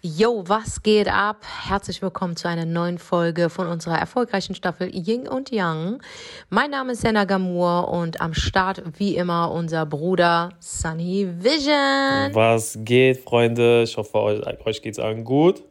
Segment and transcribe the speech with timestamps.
[0.00, 1.44] Yo, was geht ab?
[1.66, 6.00] Herzlich willkommen zu einer neuen Folge von unserer erfolgreichen Staffel Ying und Yang.
[6.50, 12.32] Mein Name ist Senna Gamur und am Start wie immer unser Bruder Sunny Vision.
[12.32, 13.82] Was geht, Freunde?
[13.82, 15.64] Ich hoffe, euch, euch geht's allen gut.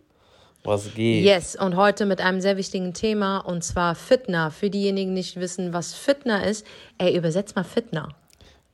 [0.66, 1.24] Was geht?
[1.24, 4.52] Yes, und heute mit einem sehr wichtigen Thema und zwar Fitner.
[4.52, 6.68] Für diejenigen, die nicht wissen, was Fitner ist,
[6.98, 8.10] ey, übersetzt mal Fitner.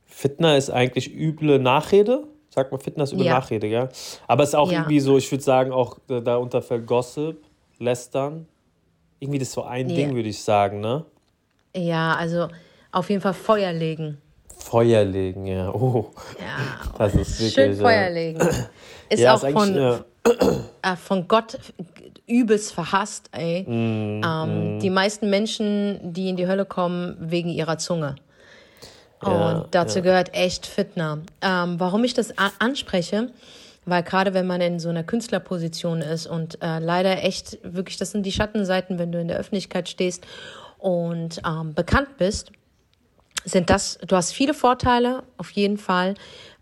[0.04, 2.24] Fitner ist eigentlich üble Nachrede.
[2.54, 3.34] Sagt man Fitness über ja.
[3.34, 3.88] Nachrede, gell?
[4.28, 4.78] Aber es ist auch ja.
[4.78, 7.42] irgendwie so, ich würde sagen, auch darunter fällt Gossip,
[7.80, 8.46] Lästern.
[9.18, 9.96] Irgendwie das so ein ja.
[9.96, 11.04] Ding, würde ich sagen, ne?
[11.74, 12.46] Ja, also
[12.92, 14.18] auf jeden Fall Feuer legen.
[14.56, 15.74] Feuer legen, ja.
[15.74, 16.12] Oh.
[16.38, 17.54] Ja, das ist wirklich.
[17.54, 18.38] Schön Feuer legen.
[19.10, 21.58] Ist ja, auch ist von, äh, von Gott
[22.26, 23.64] übelst verhasst, ey.
[23.64, 24.80] Mm, ähm, mm.
[24.80, 28.14] Die meisten Menschen, die in die Hölle kommen, wegen ihrer Zunge.
[29.30, 30.04] Und dazu ja.
[30.04, 31.18] gehört echt Fitner.
[31.40, 33.30] Ähm, warum ich das anspreche,
[33.86, 38.12] weil gerade wenn man in so einer Künstlerposition ist und äh, leider echt wirklich, das
[38.12, 40.26] sind die Schattenseiten, wenn du in der Öffentlichkeit stehst
[40.78, 42.52] und ähm, bekannt bist,
[43.44, 46.14] sind das, du hast viele Vorteile, auf jeden Fall,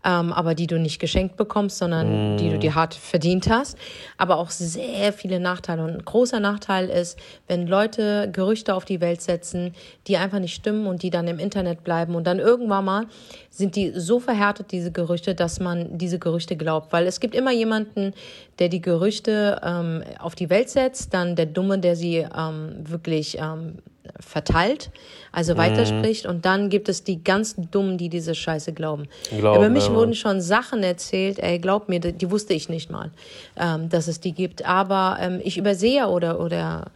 [0.03, 2.37] ähm, aber die du nicht geschenkt bekommst, sondern mm.
[2.37, 3.77] die du dir hart verdient hast.
[4.17, 5.83] Aber auch sehr viele Nachteile.
[5.83, 9.73] Und ein großer Nachteil ist, wenn Leute Gerüchte auf die Welt setzen,
[10.07, 12.15] die einfach nicht stimmen und die dann im Internet bleiben.
[12.15, 13.05] Und dann irgendwann mal
[13.49, 16.91] sind die so verhärtet, diese Gerüchte, dass man diese Gerüchte glaubt.
[16.91, 18.13] Weil es gibt immer jemanden,
[18.59, 23.37] der die Gerüchte ähm, auf die Welt setzt, dann der Dumme, der sie ähm, wirklich
[23.39, 23.77] ähm,
[24.19, 24.91] verteilt,
[25.31, 26.25] also weiterspricht.
[26.25, 26.31] Mhm.
[26.31, 29.07] Und dann gibt es die ganzen Dummen, die diese Scheiße glauben.
[29.29, 29.93] Glauben, Über mich ja.
[29.93, 33.11] wurden schon Sachen erzählt, ey, glaub mir, die, die wusste ich nicht mal,
[33.57, 34.65] ähm, dass es die gibt.
[34.65, 36.91] Aber ähm, ich übersehe oder, oder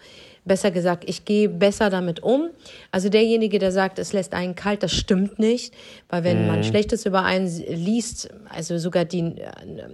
[0.48, 2.50] besser gesagt, ich gehe besser damit um.
[2.92, 5.74] Also derjenige, der sagt, es lässt einen kalt, das stimmt nicht,
[6.10, 6.48] weil wenn mhm.
[6.48, 9.52] man Schlechtes über einen liest, also sogar die äh,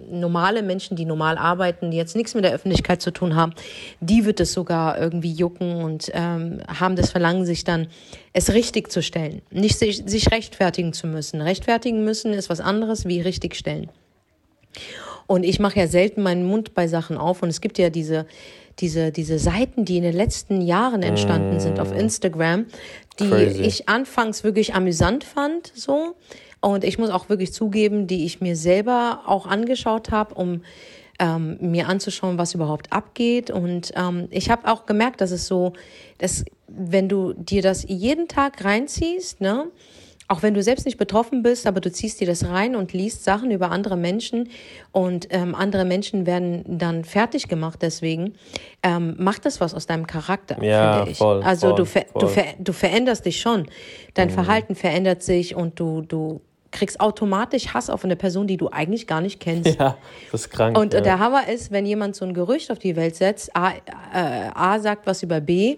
[0.09, 3.53] normale Menschen, die normal arbeiten, die jetzt nichts mit der Öffentlichkeit zu tun haben,
[3.99, 7.87] die wird es sogar irgendwie jucken und ähm, haben das Verlangen, sich dann
[8.33, 11.41] es richtig zu stellen, nicht sich, sich rechtfertigen zu müssen.
[11.41, 13.89] Rechtfertigen müssen ist was anderes wie richtigstellen.
[15.27, 18.25] Und ich mache ja selten meinen Mund bei Sachen auf und es gibt ja diese
[18.79, 21.99] diese, diese Seiten, die in den letzten Jahren entstanden sind auf mm.
[21.99, 22.65] Instagram,
[23.19, 23.61] die Crazy.
[23.61, 26.15] ich anfangs wirklich amüsant fand, so.
[26.59, 30.61] Und ich muss auch wirklich zugeben, die ich mir selber auch angeschaut habe, um
[31.19, 33.51] ähm, mir anzuschauen, was überhaupt abgeht.
[33.51, 35.73] Und ähm, ich habe auch gemerkt, dass es so,
[36.19, 39.67] dass wenn du dir das jeden Tag reinziehst, ne,
[40.27, 43.23] auch wenn du selbst nicht betroffen bist, aber du ziehst dir das rein und liest
[43.23, 44.49] Sachen über andere Menschen
[44.91, 48.33] und ähm, andere Menschen werden dann fertig gemacht deswegen,
[48.83, 51.17] ähm, macht das was aus deinem Charakter, ja, finde ich.
[51.17, 52.21] Voll, also voll, du, ver voll.
[52.21, 53.67] du, ver du veränderst dich schon.
[54.13, 54.33] Dein mhm.
[54.33, 56.41] Verhalten verändert sich und du, du
[56.71, 59.79] kriegst automatisch Hass auf eine Person, die du eigentlich gar nicht kennst.
[59.79, 59.97] Ja,
[60.31, 60.77] das ist krank.
[60.77, 61.01] Und ja.
[61.01, 64.79] der Hammer ist, wenn jemand so ein Gerücht auf die Welt setzt, A, äh, A
[64.79, 65.77] sagt was über B,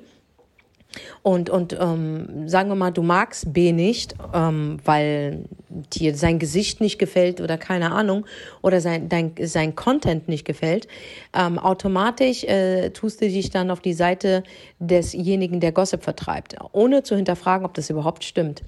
[1.21, 5.45] und, und ähm, sagen wir mal, du magst B nicht, ähm, weil
[5.93, 8.25] dir sein Gesicht nicht gefällt oder keine Ahnung,
[8.61, 10.87] oder sein, dein, sein Content nicht gefällt,
[11.33, 14.43] ähm, automatisch äh, tust du dich dann auf die Seite
[14.79, 18.63] desjenigen, der Gossip vertreibt, ohne zu hinterfragen, ob das überhaupt stimmt.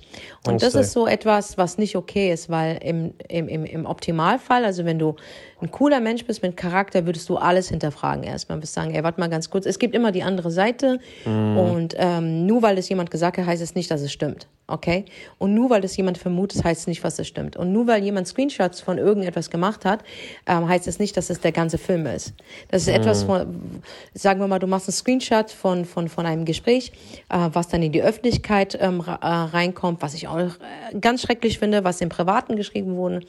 [0.45, 4.65] Und das ist so etwas, was nicht okay ist, weil im, im, im, im Optimalfall,
[4.65, 5.15] also wenn du
[5.61, 8.61] ein cooler Mensch bist mit Charakter, würdest du alles hinterfragen erstmal.
[8.61, 11.57] Wirst sagen, ey, warte mal ganz kurz, es gibt immer die andere Seite mm.
[11.57, 14.47] und ähm, nur weil es jemand gesagt hat, heißt es nicht, dass es stimmt.
[14.69, 15.05] Okay?
[15.37, 17.55] Und nur weil das jemand vermutet, heißt es nicht, was es stimmt.
[17.55, 20.03] Und nur weil jemand Screenshots von irgendetwas gemacht hat,
[20.45, 22.33] ähm, heißt es nicht, dass es der ganze Film ist.
[22.69, 22.97] Das ist mm.
[22.97, 23.81] etwas von,
[24.13, 26.91] sagen wir mal, du machst einen Screenshot von, von, von einem Gespräch,
[27.29, 30.49] äh, was dann in die Öffentlichkeit ähm, äh, reinkommt, was ich auch äh,
[30.99, 33.21] ganz schrecklich finde, was im Privaten geschrieben wurde.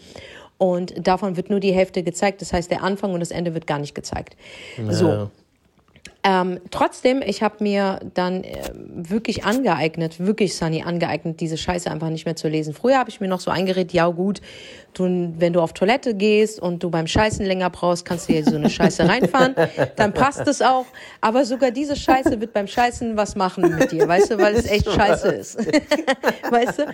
[0.58, 2.42] Und davon wird nur die Hälfte gezeigt.
[2.42, 4.36] Das heißt, der Anfang und das Ende wird gar nicht gezeigt.
[4.76, 4.92] Naja.
[4.92, 5.30] So.
[6.24, 12.10] Ähm, trotzdem, ich habe mir dann äh, wirklich angeeignet, wirklich Sunny angeeignet, diese Scheiße einfach
[12.10, 12.74] nicht mehr zu lesen.
[12.74, 14.40] Früher habe ich mir noch so eingeredet, ja gut,
[14.94, 18.44] du, wenn du auf Toilette gehst und du beim Scheißen länger brauchst, kannst du hier
[18.44, 19.54] so eine Scheiße reinfahren,
[19.96, 20.86] dann passt es auch.
[21.20, 24.66] Aber sogar diese Scheiße wird beim Scheißen was machen mit dir, weißt du, weil es
[24.66, 25.58] echt Scheiße ist.
[26.50, 26.86] weißt du?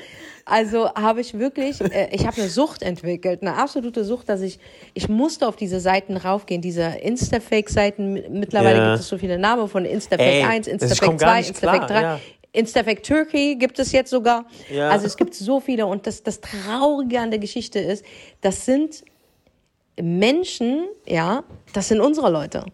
[0.46, 4.58] Also habe ich wirklich, äh, ich habe eine Sucht entwickelt, eine absolute Sucht, dass ich,
[4.93, 8.38] ich musste auf diese Seiten raufgehen, diese Instafake-Seiten.
[8.38, 8.90] Mittlerweile ja.
[8.90, 12.02] gibt es so viele Namen von Instafake Ey, 1, Instafake 2, Instafake 3.
[12.02, 12.20] Ja.
[12.52, 14.46] Instafake Turkey gibt es jetzt sogar.
[14.70, 14.90] Ja.
[14.90, 15.87] Also es gibt so viele.
[15.87, 18.05] Und das, das Traurige an der Geschichte ist,
[18.40, 19.05] das sind
[20.00, 22.64] Menschen, ja, das sind unsere Leute.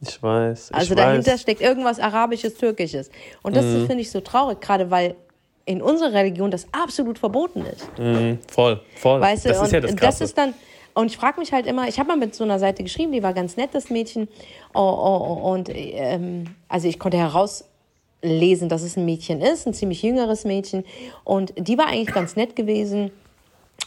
[0.00, 0.70] Ich weiß.
[0.70, 1.40] Ich also dahinter weiß.
[1.40, 3.10] steckt irgendwas Arabisches, Türkisches.
[3.42, 3.86] Und das mhm.
[3.86, 5.16] finde ich so traurig, gerade weil
[5.64, 7.86] in unserer Religion das absolut verboten ist.
[7.98, 9.20] Mhm, voll, voll.
[9.20, 10.18] Weißt du, das ist ja das, Krasse.
[10.18, 10.54] das ist dann,
[10.96, 13.22] und ich frage mich halt immer, ich habe mal mit so einer Seite geschrieben, die
[13.22, 14.28] war ganz nett, das Mädchen.
[14.72, 19.74] Oh, oh, oh, und ähm, also ich konnte herauslesen, dass es ein Mädchen ist, ein
[19.74, 20.86] ziemlich jüngeres Mädchen.
[21.22, 23.10] Und die war eigentlich ganz nett gewesen.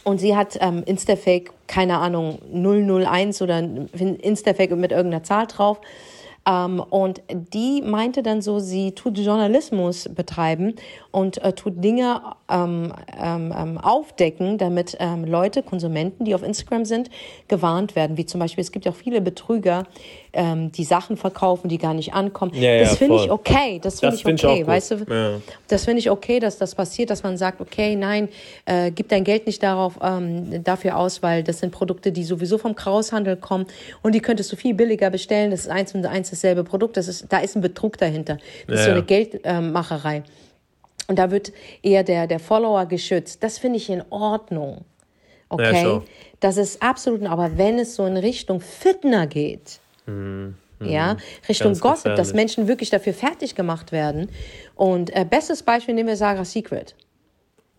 [0.04, 5.80] Und sie hat ähm, Instafake, keine Ahnung, 001 oder Instafake mit irgendeiner Zahl drauf.
[6.50, 10.74] Ähm, und die meinte dann so, sie tut Journalismus betreiben
[11.12, 16.84] und äh, tut Dinge ähm, ähm, ähm, aufdecken, damit ähm, Leute, Konsumenten, die auf Instagram
[16.84, 17.10] sind,
[17.48, 18.16] gewarnt werden.
[18.16, 19.84] Wie zum Beispiel, es gibt ja auch viele Betrüger,
[20.32, 22.52] ähm, die Sachen verkaufen, die gar nicht ankommen.
[22.54, 23.80] Ja, das ja, finde ich okay.
[23.82, 24.60] Das finde ich find okay.
[24.60, 25.40] Ich weißt du, ja.
[25.68, 28.28] das finde ich okay, dass das passiert, dass man sagt, okay, nein,
[28.64, 29.98] äh, gib dein Geld nicht darauf
[30.64, 33.66] dafür aus, weil das sind Produkte, die sowieso vom Kraushandel kommen
[34.02, 35.50] und die könntest du viel billiger bestellen.
[35.50, 36.96] Das ist eins und eins dasselbe Produkt.
[36.96, 38.38] Das ist, da ist ein Betrug dahinter.
[38.66, 40.22] Das ist so eine Geldmacherei.
[41.06, 41.52] Und da wird
[41.82, 43.42] eher der, der Follower geschützt.
[43.42, 44.84] Das finde ich in Ordnung.
[45.48, 45.82] Okay?
[45.82, 46.02] Ja,
[46.38, 50.54] das ist absolut, aber wenn es so in Richtung Fitner geht, mhm.
[50.80, 51.16] ja,
[51.48, 52.18] Richtung Ganz Gossip, gefährlich.
[52.18, 54.30] dass Menschen wirklich dafür fertig gemacht werden.
[54.76, 56.94] Und äh, bestes Beispiel nehmen wir Sarah Secret.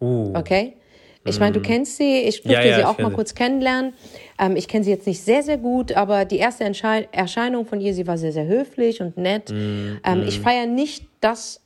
[0.01, 0.33] Uh.
[0.35, 0.73] Okay?
[1.23, 1.63] Ich meine, du mhm.
[1.63, 3.93] kennst sie, ich durfte ja, ja, sie auch mal kurz kennenlernen.
[4.39, 7.93] Ähm, ich kenne sie jetzt nicht sehr, sehr gut, aber die erste Erscheinung von ihr,
[7.93, 9.51] sie war sehr, sehr höflich und nett.
[9.51, 10.27] Mm, ähm, mm.
[10.27, 11.61] Ich feiere nicht das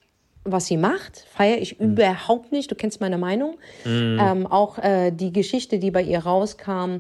[0.46, 1.94] was sie macht, feiere ich mhm.
[1.94, 2.70] überhaupt nicht.
[2.70, 3.58] Du kennst meine Meinung.
[3.84, 4.20] Mhm.
[4.22, 6.98] Ähm, auch äh, die Geschichte, die bei ihr rauskam,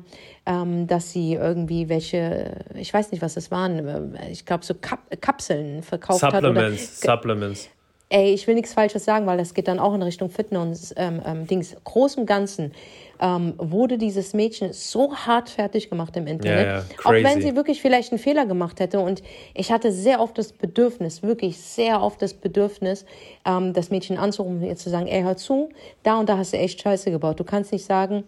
[0.48, 4.74] ähm, dass sie irgendwie welche, ich weiß nicht, was das waren, äh, ich glaube so
[4.74, 7.04] Kap Kapseln verkauft Supplements, hat.
[7.04, 7.70] Oder, Supplements.
[8.10, 11.22] Ey, ich will nichts Falsches sagen, weil das geht dann auch in Richtung Fitness ähm,
[11.26, 11.76] ähm, Dings.
[11.86, 12.72] Groß und Ganzen
[13.20, 16.68] ähm, wurde dieses Mädchen so hart fertig gemacht im Internet.
[16.68, 16.86] Ja, ja.
[17.04, 19.00] Auch wenn sie wirklich vielleicht einen Fehler gemacht hätte.
[19.00, 19.24] Und
[19.56, 23.06] ich hatte sehr oft das Bedürfnis, wirklich sehr oft das Bedürfnis,
[23.44, 25.70] ähm, das Mädchen anzurufen und ihr zu sagen, ey, hör zu,
[26.04, 27.40] da und da hast du echt Scheiße gebaut.
[27.40, 28.24] Du kannst nicht sagen,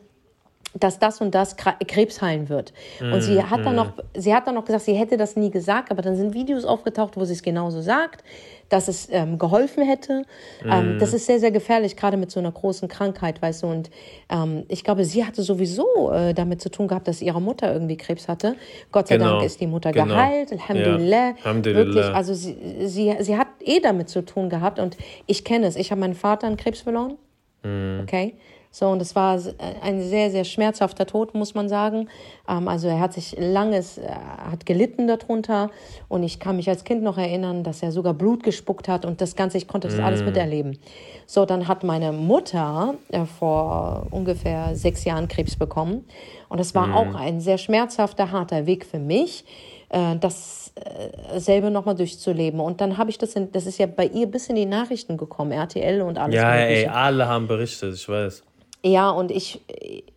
[0.74, 2.74] dass das und das Krebs heilen wird.
[3.00, 3.64] Mm, und sie hat mm.
[3.64, 6.34] dann noch, sie hat dann noch gesagt, sie hätte das nie gesagt, aber dann sind
[6.34, 8.24] Videos aufgetaucht, wo sie es genauso sagt
[8.70, 10.24] dass es ähm, geholfen hätte.
[10.66, 11.00] Ähm, mhm.
[11.00, 13.68] das ist sehr, sehr gefährlich, gerade mit so einer großen Krankheit, weißt du.
[13.68, 13.90] Und
[14.30, 17.98] ähm, ich glaube, sie hatte sowieso äh, damit zu tun gehabt, dass ihre Mutter irgendwie
[17.98, 18.56] Krebs hatte.
[18.92, 19.34] Gott sei genau.
[19.34, 20.06] Dank ist die Mutter genau.
[20.06, 20.52] geheilt.
[20.52, 21.30] Alhamdulillah.
[21.30, 21.36] Ja.
[21.44, 21.86] Alhamdulillah.
[21.86, 24.80] Wirklich, also sie, sie, sie hat eh damit zu tun gehabt.
[24.80, 25.76] Und ich kenne es.
[25.76, 27.18] Ich habe meinen Vater an Krebs verloren.
[27.64, 28.02] Mm.
[28.02, 28.36] Okay.
[28.78, 29.40] So, und es war
[29.82, 32.10] ein sehr, sehr schmerzhafter Tod, muss man sagen.
[32.48, 35.72] Ähm, also er hat sich langes, äh, hat gelitten darunter.
[36.10, 39.20] Und ich kann mich als Kind noch erinnern, dass er sogar Blut gespuckt hat und
[39.20, 40.04] das Ganze, ich konnte das mm.
[40.04, 40.78] alles miterleben.
[41.26, 46.06] So, dann hat meine Mutter äh, vor ungefähr sechs Jahren Krebs bekommen.
[46.48, 46.94] Und das war mm.
[46.94, 49.44] auch ein sehr schmerzhafter, harter Weg für mich
[49.90, 52.60] äh, das äh, nochmal durchzuleben.
[52.60, 55.18] Und dann habe ich das, in, das ist ja bei ihr bis in die Nachrichten
[55.18, 56.36] gekommen, RTL und alles.
[56.36, 56.82] Ja, mögliche.
[56.82, 58.44] ey, alle haben berichtet, ich weiß.
[58.84, 59.62] Ja, und ich,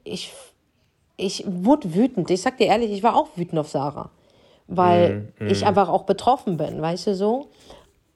[0.04, 0.32] ich,
[1.16, 2.30] ich wurde wütend.
[2.30, 4.10] Ich sag dir ehrlich, ich war auch wütend auf Sarah,
[4.66, 5.48] weil mm, mm.
[5.48, 7.48] ich einfach auch betroffen bin, weißt du so.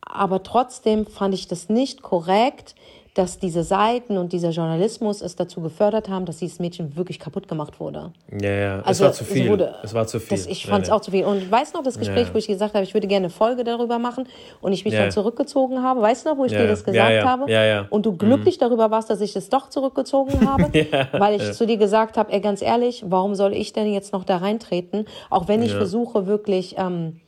[0.00, 2.74] Aber trotzdem fand ich das nicht korrekt,
[3.14, 7.46] dass diese Seiten und dieser Journalismus es dazu gefördert haben, dass dieses Mädchen wirklich kaputt
[7.46, 8.12] gemacht wurde.
[8.40, 9.50] Ja, ja, also, es war zu viel.
[9.50, 10.36] Wurde, es war zu viel.
[10.36, 11.24] Das, ich fand es ja, auch zu viel.
[11.24, 13.62] Und ich weiß noch das Gespräch, wo ich gesagt habe, ich würde gerne eine Folge
[13.62, 14.26] darüber machen
[14.60, 16.02] und ich mich dann zurückgezogen habe.
[16.02, 17.50] Weißt du noch, wo ich dir das gesagt habe?
[17.50, 17.86] Ja, ja.
[17.88, 18.60] Und du glücklich mhm.
[18.60, 20.70] darüber warst, dass ich es doch zurückgezogen habe,
[21.12, 24.24] weil ich zu dir gesagt habe, ey, ganz ehrlich, warum soll ich denn jetzt noch
[24.24, 25.06] da reintreten?
[25.30, 26.74] Auch wenn ich versuche, wirklich...
[26.78, 27.20] Ähm,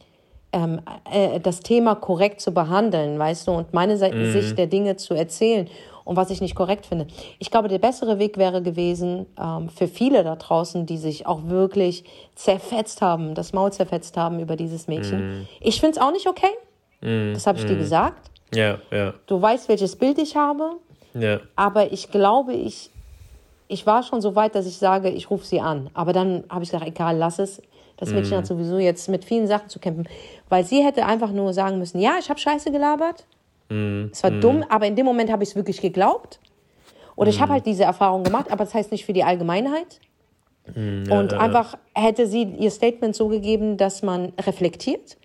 [0.56, 0.80] ähm,
[1.12, 4.32] äh, das Thema korrekt zu behandeln, weißt du, und meine mhm.
[4.32, 5.68] Sicht der Dinge zu erzählen
[6.04, 7.06] und was ich nicht korrekt finde.
[7.38, 11.48] Ich glaube, der bessere Weg wäre gewesen ähm, für viele da draußen, die sich auch
[11.48, 12.04] wirklich
[12.34, 15.40] zerfetzt haben, das Maul zerfetzt haben über dieses Mädchen.
[15.42, 15.48] Mm.
[15.60, 16.52] Ich finde es auch nicht okay.
[17.02, 17.34] Mm.
[17.34, 17.80] Das habe ich dir mhm.
[17.80, 18.30] gesagt.
[18.54, 19.14] Ja, ja.
[19.26, 20.76] Du weißt, welches Bild ich habe.
[21.14, 21.40] Ja.
[21.56, 22.90] Aber ich glaube, ich,
[23.68, 25.90] ich war schon so weit, dass ich sage, ich rufe sie an.
[25.92, 27.60] Aber dann habe ich gesagt, egal, lass es.
[27.96, 28.38] Das Mädchen mm.
[28.38, 30.08] hat sowieso jetzt mit vielen Sachen zu kämpfen.
[30.48, 33.26] Weil sie hätte einfach nur sagen müssen, ja, ich habe Scheiße gelabert.
[33.68, 34.06] Mm.
[34.12, 34.40] Es war mm.
[34.40, 36.40] dumm, aber in dem Moment habe ich es wirklich geglaubt.
[37.16, 40.00] Oder ich habe halt diese Erfahrung gemacht, aber das heißt nicht für die Allgemeinheit.
[40.74, 45.16] Ja, und einfach hätte sie ihr Statement so gegeben, dass man reflektiert.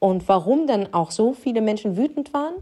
[0.00, 2.54] Und warum dann auch so viele Menschen wütend waren,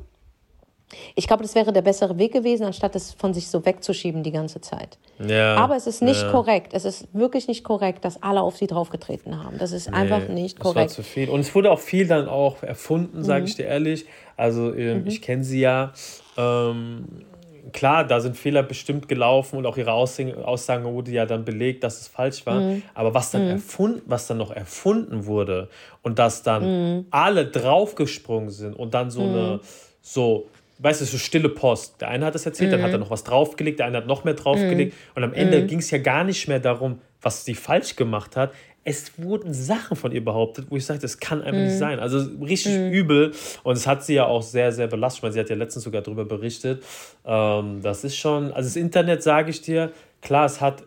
[1.15, 4.33] ich glaube, das wäre der bessere Weg gewesen, anstatt es von sich so wegzuschieben die
[4.33, 4.99] ganze Zeit.
[5.19, 6.31] Ja, Aber es ist nicht ja.
[6.31, 6.73] korrekt.
[6.75, 9.59] Es ist wirklich nicht korrekt, dass alle auf sie draufgetreten haben.
[9.59, 10.91] Das ist nee, einfach nicht korrekt.
[10.91, 11.29] Das war zu viel.
[11.29, 13.47] Und es wurde auch viel dann auch erfunden, sage mhm.
[13.49, 14.07] ich dir ehrlich.
[14.37, 15.07] Also äh, mhm.
[15.07, 15.93] ich kenne sie ja.
[16.37, 17.25] Ähm,
[17.73, 22.01] klar, da sind Fehler bestimmt gelaufen und auch ihre Aussagen wurde ja dann belegt, dass
[22.01, 22.61] es falsch war.
[22.61, 22.83] Mhm.
[22.95, 23.51] Aber was dann mhm.
[23.51, 25.69] erfunden, was dann noch erfunden wurde
[26.03, 27.07] und dass dann mhm.
[27.11, 29.61] alle draufgesprungen sind und dann so eine mhm.
[30.01, 30.49] so
[30.83, 32.01] weißt du, so stille Post.
[32.01, 32.73] Der eine hat das erzählt, mhm.
[32.73, 33.05] dann hat er mhm.
[33.05, 34.93] noch was draufgelegt, der eine hat noch mehr draufgelegt.
[34.93, 34.99] Mhm.
[35.15, 35.67] Und am Ende mhm.
[35.69, 38.53] ging es ja gar nicht mehr darum, was sie falsch gemacht hat.
[38.85, 41.79] Es wurden Sachen von ihr behauptet, wo ich sage, das kann einfach nicht mhm.
[41.79, 42.01] sein.
[42.01, 42.91] Also richtig mhm.
[42.91, 43.33] übel.
[43.63, 45.23] Und es hat sie ja auch sehr, sehr belastet.
[45.23, 46.83] Meine, sie hat ja letztens sogar darüber berichtet.
[47.25, 50.83] Ähm, das ist schon, also das Internet, sage ich dir, klar, es hat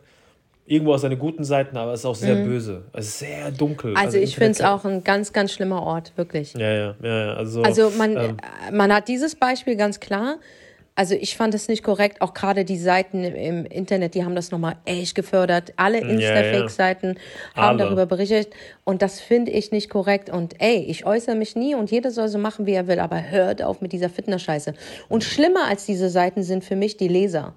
[0.66, 2.46] irgendwo auch seine guten Seiten, aber es ist auch sehr mhm.
[2.46, 2.84] böse.
[2.94, 3.92] Es ist sehr dunkel.
[3.96, 6.54] Also, also ich finde es auch ein ganz, ganz schlimmer Ort, wirklich.
[6.54, 7.34] Ja, ja, ja.
[7.34, 8.38] Also, also man, ähm,
[8.72, 10.38] man hat dieses Beispiel ganz klar.
[10.98, 14.52] Also ich fand es nicht korrekt, auch gerade die Seiten im Internet, die haben das
[14.52, 15.74] nochmal echt gefördert.
[15.76, 17.62] Alle Insta-Fake-Seiten ja, ja.
[17.62, 17.90] haben Alle.
[17.90, 18.54] darüber berichtet
[18.86, 20.30] und das finde ich nicht korrekt.
[20.30, 23.30] Und ey, ich äußere mich nie und jeder soll so machen, wie er will, aber
[23.30, 24.74] hört auf mit dieser Fitness-Scheiße.
[25.10, 27.56] Und schlimmer als diese Seiten sind für mich die Leser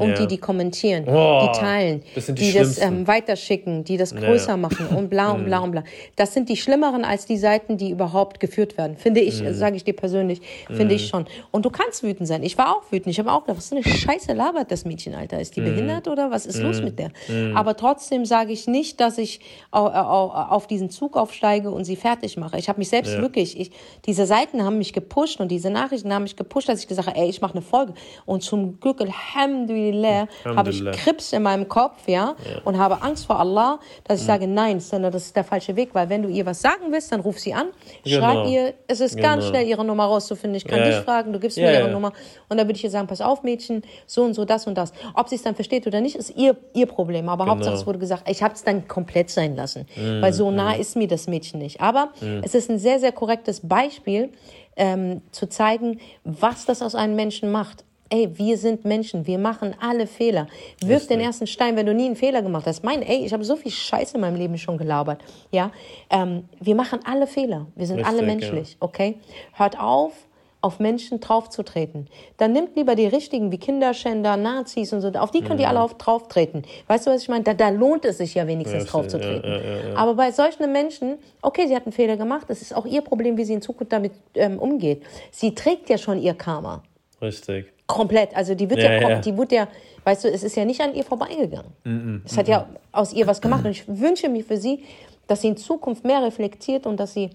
[0.00, 0.16] und ja.
[0.16, 4.56] die, die kommentieren, oh, die teilen, die, die das ähm, weiterschicken, die das größer ja.
[4.56, 5.64] machen und bla und bla mhm.
[5.64, 5.84] und bla.
[6.16, 8.96] Das sind die schlimmeren als die Seiten, die überhaupt geführt werden.
[8.96, 9.52] Finde ich, mhm.
[9.54, 10.90] sage ich dir persönlich, finde mhm.
[10.90, 11.26] ich schon.
[11.50, 12.42] Und du kannst wütend sein.
[12.42, 13.08] Ich war auch wütend.
[13.08, 15.40] Ich habe auch gedacht, was für eine Scheiße labert das Mädchen, Alter.
[15.40, 15.66] Ist die mhm.
[15.66, 16.84] behindert oder was ist los mhm.
[16.84, 17.10] mit der?
[17.28, 17.56] Mhm.
[17.56, 19.40] Aber trotzdem sage ich nicht, dass ich
[19.70, 22.58] auf diesen Zug aufsteige und sie fertig mache.
[22.58, 23.20] Ich habe mich selbst ja.
[23.20, 23.70] wirklich, ich,
[24.06, 27.18] diese Seiten haben mich gepusht und diese Nachrichten haben mich gepusht, dass ich gesagt habe,
[27.18, 27.94] ey, ich mache eine Folge.
[28.26, 33.02] Und zum Glück, Alhamdulillah, Alhamdulillah, habe ich Krips in meinem Kopf, ja, ja, und habe
[33.02, 34.32] Angst vor Allah, dass ich mhm.
[34.32, 37.12] sage, nein, sondern das ist der falsche Weg, weil wenn du ihr was sagen willst,
[37.12, 37.68] dann ruf sie an,
[38.04, 38.18] genau.
[38.18, 39.28] schreib ihr, es ist genau.
[39.28, 40.56] ganz schnell ihre Nummer rauszufinden.
[40.56, 41.02] Ich kann ja, dich ja.
[41.02, 42.12] fragen, du gibst mir ihre Nummer
[42.48, 44.92] und dann würde ich ihr sagen, pass auf, Mädchen, so und so, das und das.
[45.14, 47.28] Ob sie es dann versteht oder nicht, ist ihr, ihr Problem.
[47.28, 47.56] Aber genau.
[47.56, 50.22] Hauptsache, es wurde gesagt, ich habe es dann komplett sein lassen, mhm.
[50.22, 50.80] weil so nah mhm.
[50.80, 51.80] ist mir das Mädchen nicht.
[51.80, 52.42] Aber mhm.
[52.44, 54.30] es ist ein sehr, sehr korrektes Beispiel,
[54.76, 59.74] ähm, zu zeigen, was das aus einem Menschen macht ey, wir sind Menschen, wir machen
[59.80, 60.48] alle Fehler.
[60.84, 62.84] Wirf den ersten Stein, wenn du nie einen Fehler gemacht hast.
[62.84, 65.22] Mein, ey, ich habe so viel Scheiße in meinem Leben schon gelabert.
[65.50, 65.70] Ja,
[66.10, 67.66] ähm, wir machen alle Fehler.
[67.76, 68.76] Wir sind Richtig, alle menschlich, ja.
[68.80, 69.18] okay?
[69.52, 70.12] Hört auf,
[70.60, 72.08] auf Menschen draufzutreten.
[72.36, 75.08] Dann nimmt lieber die richtigen wie Kinderschänder, Nazis und so.
[75.10, 75.60] Auf die könnt mhm.
[75.60, 76.64] ihr alle auf, drauftreten.
[76.86, 77.44] Weißt du, was ich meine?
[77.44, 79.50] Da, da lohnt es sich ja wenigstens ja, draufzutreten.
[79.50, 82.46] Ja, ja, Aber bei solchen Menschen, okay, sie hat einen Fehler gemacht.
[82.48, 85.02] Es ist auch ihr Problem, wie sie in Zukunft damit ähm, umgeht.
[85.30, 86.82] Sie trägt ja schon ihr Karma.
[87.22, 87.72] Richtig.
[87.90, 88.36] Komplett.
[88.36, 89.18] Also die wird ja, ja, ja.
[89.18, 89.68] die wird ja,
[90.04, 91.72] weißt du, es ist ja nicht an ihr vorbeigegangen.
[91.84, 93.64] Mm -mm, es hat mm ja aus ihr was gemacht.
[93.64, 94.84] Und ich wünsche mir für sie,
[95.26, 97.30] dass sie in Zukunft mehr reflektiert und dass sie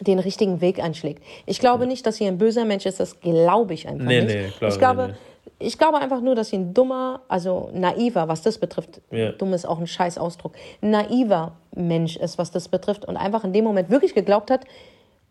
[0.00, 1.22] den richtigen Weg einschlägt.
[1.46, 4.34] Ich glaube nicht, dass sie ein böser Mensch ist, das glaube ich einfach nee, nicht.
[4.34, 5.66] Nee, glaube ich glaube, nee.
[5.66, 9.32] ich glaube einfach nur, dass sie ein dummer, also naiver, was das betrifft, ja.
[9.32, 13.52] dumm ist auch ein scheiß Ausdruck, naiver Mensch ist, was das betrifft und einfach in
[13.52, 14.64] dem Moment wirklich geglaubt hat,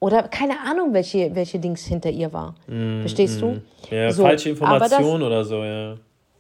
[0.02, 2.56] oder keine Ahnung, welche, welche Dings hinter ihr war.
[2.68, 3.42] Mm, Verstehst mm.
[3.42, 3.62] du?
[3.96, 5.96] Ja, so, falsche Information oder so, ja.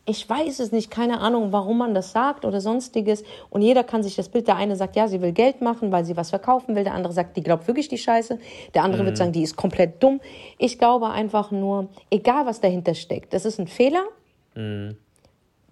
[0.05, 3.23] Ich weiß es nicht, keine Ahnung, warum man das sagt oder sonstiges.
[3.51, 6.03] Und jeder kann sich das Bild, der eine sagt, ja, sie will Geld machen, weil
[6.05, 6.83] sie was verkaufen will.
[6.83, 8.39] Der andere sagt, die glaubt wirklich die Scheiße.
[8.73, 9.05] Der andere mm.
[9.05, 10.21] wird sagen, die ist komplett dumm.
[10.57, 14.05] Ich glaube einfach nur, egal was dahinter steckt, das ist ein Fehler.
[14.55, 14.95] Mm.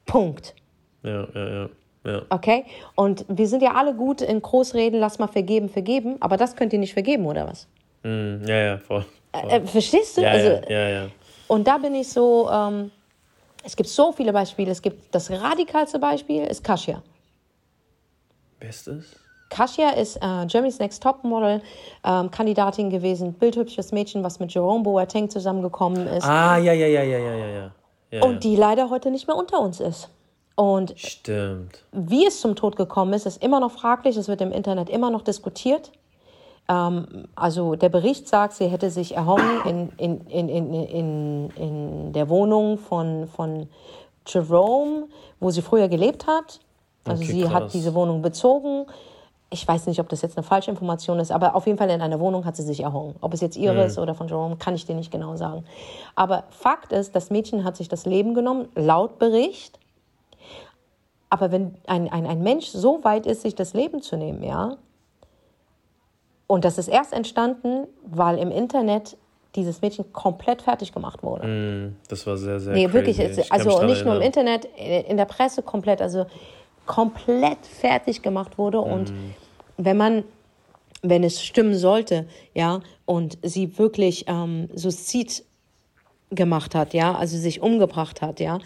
[0.05, 0.53] Punkt.
[1.01, 1.69] Ja, ja, ja.
[2.05, 2.22] Ja.
[2.29, 2.65] Okay?
[2.96, 6.72] Und wir sind ja alle gut in Großreden, lass mal vergeben, vergeben, aber das könnt
[6.72, 7.67] ihr nicht vergeben, oder was?
[8.03, 9.06] Mm, ja, ja, voll.
[9.34, 9.50] voll.
[9.50, 10.22] Äh, verstehst du?
[10.22, 11.08] Ja, also, ja, ja, ja.
[11.48, 12.91] Und da bin ich so, ähm,
[13.63, 14.72] es gibt so viele Beispiele.
[14.72, 17.01] Es gibt das radikalste Beispiel, ist Kasia.
[18.60, 18.89] Das?
[19.50, 21.62] Kasia ist äh, Jeremy's Next Topmodel
[22.03, 26.24] ähm, Kandidatin gewesen, bildhübsches Mädchen, was mit Jerome Boateng zusammengekommen ist.
[26.24, 27.72] Ah, ja, ja, ja, ja, ja, ja.
[28.12, 28.24] ja.
[28.24, 30.10] Und die leider heute nicht mehr unter uns ist.
[30.56, 31.84] Und Stimmt.
[31.91, 34.18] wie es zum Tod gekommen ist, ist immer noch fraglich.
[34.18, 35.91] Es wird im Internet immer noch diskutiert.
[36.68, 42.13] Ähm, also der Bericht sagt, sie hätte sich erhangen in, in, in, in, in, in
[42.13, 43.68] der Wohnung von, von
[44.25, 45.08] Jerome,
[45.39, 46.60] wo sie früher gelebt hat.
[47.06, 47.54] Also okay, sie krass.
[47.54, 48.86] hat diese Wohnung bezogen.
[49.51, 52.01] Ich weiß nicht, ob das jetzt eine falsche Information ist, aber auf jeden Fall in
[52.01, 53.16] einer Wohnung hat sie sich erhangen.
[53.22, 54.04] Ob es jetzt ihre ist mhm.
[54.04, 55.63] oder von Jerome, kann ich dir nicht genau sagen.
[56.16, 59.80] Aber Fakt ist, das Mädchen hat sich das Leben genommen, laut Bericht.
[61.32, 64.78] Aber wenn ein, ein, ein Mensch so weit ist, sich das Leben zu nehmen, ja,
[66.50, 69.15] und das ist erst entstanden, weil im Internet
[69.53, 71.48] dieses Mädchen komplett fertig gemacht wurde.
[71.48, 73.18] Mm, das war sehr, sehr Nee, crazy.
[73.20, 73.51] wirklich.
[73.51, 74.68] Also nicht nur im Internet,
[75.08, 76.25] in der Presse komplett, also
[76.88, 78.79] komplett fertig gemacht wurde.
[78.79, 78.91] Mm.
[78.91, 79.13] Und
[79.77, 80.24] wenn man,
[81.03, 82.25] wenn es stimmen sollte,
[82.56, 85.44] ja, und sie wirklich ähm, Suizid
[86.32, 88.58] gemacht hat, ja, also sich umgebracht hat, ja,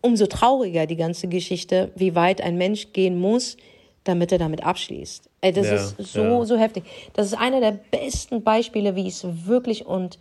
[0.00, 3.56] umso trauriger die ganze Geschichte, wie weit ein Mensch gehen muss,
[4.04, 5.28] damit er damit abschließt.
[5.42, 6.44] Ey, das ja, ist so, ja.
[6.44, 6.84] so heftig.
[7.12, 10.18] Das ist einer der besten Beispiele, wie es wirklich und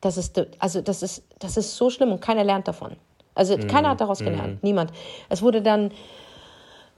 [0.00, 2.96] das ist, also das ist, das ist so schlimm und keiner lernt davon.
[3.34, 4.24] Also mm, keiner hat daraus mm.
[4.24, 4.90] gelernt, niemand.
[5.28, 5.92] Es wurde dann,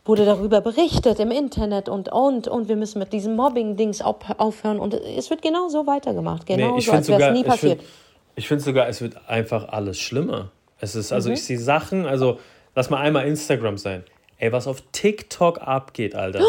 [0.06, 4.94] wurde darüber berichtet im Internet und, und, und wir müssen mit diesem Mobbing-Dings aufhören und
[4.94, 6.46] es wird genau so weitergemacht.
[6.46, 7.80] Genau nee, so, als wäre es nie passiert.
[7.80, 7.92] Find,
[8.36, 10.50] Ich finde sogar, es wird einfach alles schlimmer.
[10.80, 11.34] Es ist, also mhm.
[11.34, 12.38] ich sehe Sachen, also
[12.74, 14.04] lass mal einmal Instagram sein.
[14.44, 16.44] Ey, was auf TikTok abgeht, Alter.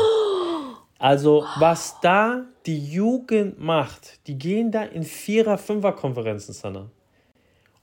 [1.00, 6.90] Also, was da die Jugend macht, die gehen da in Vierer-, Fünfer-Konferenzen, Sana.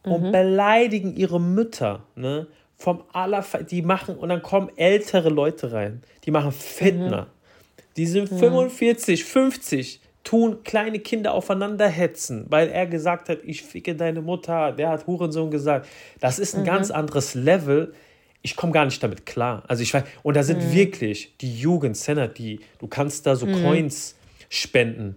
[0.03, 0.33] Und mhm.
[0.33, 2.47] beleidigen ihre Mütter, ne?
[2.77, 7.23] Vom aller, die machen, und dann kommen ältere Leute rein, die machen Fitner.
[7.23, 7.83] Mhm.
[7.97, 13.97] Die sind 45, 50, tun kleine Kinder aufeinander hetzen, weil er gesagt hat, ich ficke
[13.97, 15.89] deine Mutter, der hat Hurensohn gesagt.
[16.21, 16.67] Das ist ein mhm.
[16.67, 17.95] ganz anderes Level
[18.43, 19.63] ich komme gar nicht damit klar.
[19.69, 20.73] Also ich weiß, und da sind mhm.
[20.73, 23.63] wirklich die Jugendcenter, die, du kannst da so mhm.
[23.63, 24.17] Coins
[24.49, 25.17] spenden.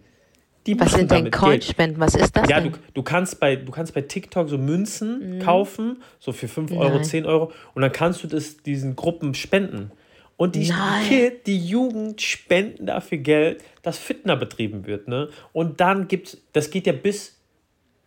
[0.65, 1.99] Die Was sind denn Coins spenden?
[1.99, 2.49] Was ist das?
[2.49, 5.39] Ja, du, du, kannst bei, du kannst bei TikTok so Münzen mhm.
[5.39, 7.03] kaufen, so für 5 Euro, Nein.
[7.03, 9.91] 10 Euro, und dann kannst du das diesen Gruppen spenden.
[10.37, 11.07] Und die Nein.
[11.07, 15.07] Kid, die Jugend spenden dafür Geld, dass Fitner betrieben wird.
[15.07, 15.29] Ne?
[15.53, 17.37] Und dann gibt's, das geht ja bis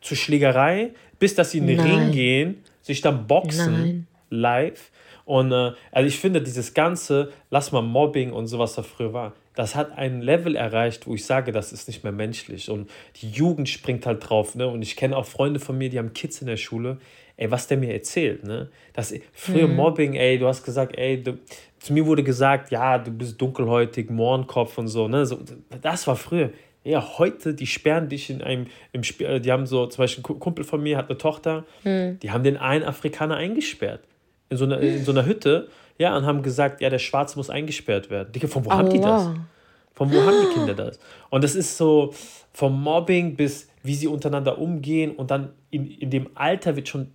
[0.01, 1.91] zur Schlägerei, bis dass sie in den Nein.
[1.91, 4.91] Ring gehen, sich dann boxen live.
[5.29, 9.35] Und äh, also ich finde, dieses ganze, lass mal Mobbing und sowas da früher war,
[9.55, 12.71] das hat ein Level erreicht, wo ich sage, das ist nicht mehr menschlich.
[12.71, 14.55] Und die Jugend springt halt drauf.
[14.55, 14.67] Ne?
[14.67, 16.97] Und ich kenne auch Freunde von mir, die haben Kids in der Schule.
[17.37, 18.69] Ey, was der mir erzählt, ne?
[18.95, 19.77] Das früher mhm.
[19.77, 21.39] Mobbing, ey, du hast gesagt, ey, du,
[21.79, 25.25] zu mir wurde gesagt, ja, du bist dunkelhäutig, Mohrenkopf und so, ne?
[25.27, 25.39] So,
[25.83, 26.51] das war früher.
[26.83, 30.41] Ja, heute, die sperren dich in einem, im Spiel, die haben so, zum Beispiel ein
[30.41, 32.19] Kumpel von mir hat eine Tochter, mhm.
[32.19, 34.08] die haben den einen Afrikaner eingesperrt
[34.51, 37.51] in so einer, in so einer Hütte, ja, und haben gesagt, ja, der Schwarze muss
[37.51, 38.33] eingesperrt werden.
[38.33, 38.79] Digga, von wo Allah.
[38.79, 39.31] haben die das?
[39.95, 41.01] Von wo haben die Kinder das?
[41.29, 42.15] Und das ist so
[42.53, 47.09] vom Mobbing bis wie sie untereinander umgehen und dann in, in dem Alter wird schon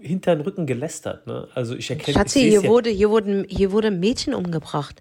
[0.00, 1.26] hinter den Rücken gelästert.
[1.26, 1.48] Ne?
[1.54, 2.68] Also ich erkenne Schatzi, hier ja.
[2.68, 5.00] wurde, hier, wurden, hier wurde ein Mädchen umgebracht.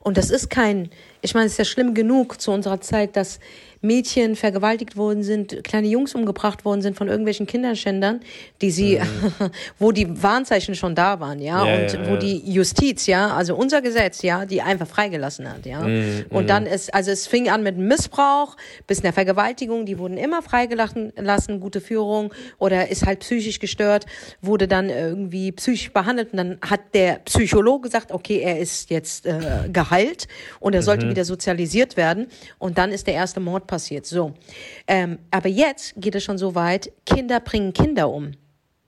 [0.00, 0.90] Und das ist kein,
[1.22, 3.38] ich meine, es ist ja schlimm genug zu unserer Zeit, dass
[3.86, 8.20] Mädchen vergewaltigt worden sind, kleine Jungs umgebracht worden sind von irgendwelchen Kinderschändern,
[8.60, 9.50] die sie, mhm.
[9.78, 12.16] wo die Warnzeichen schon da waren, ja, ja und ja, wo ja.
[12.16, 15.80] die Justiz, ja, also unser Gesetz, ja, die einfach freigelassen hat, ja.
[15.80, 16.26] Mhm.
[16.30, 16.48] Und mhm.
[16.48, 18.56] dann ist, also es fing an mit Missbrauch
[18.86, 24.06] bis einer Vergewaltigung, die wurden immer freigelassen, lassen, gute Führung oder ist halt psychisch gestört,
[24.40, 29.26] wurde dann irgendwie psychisch behandelt und dann hat der Psychologe gesagt, okay, er ist jetzt
[29.26, 30.28] äh, geheilt
[30.60, 31.05] und er sollte mhm.
[31.10, 34.06] Wieder sozialisiert werden und dann ist der erste Mord passiert.
[34.06, 34.34] So.
[34.86, 38.32] Ähm, aber jetzt geht es schon so weit, Kinder bringen Kinder um.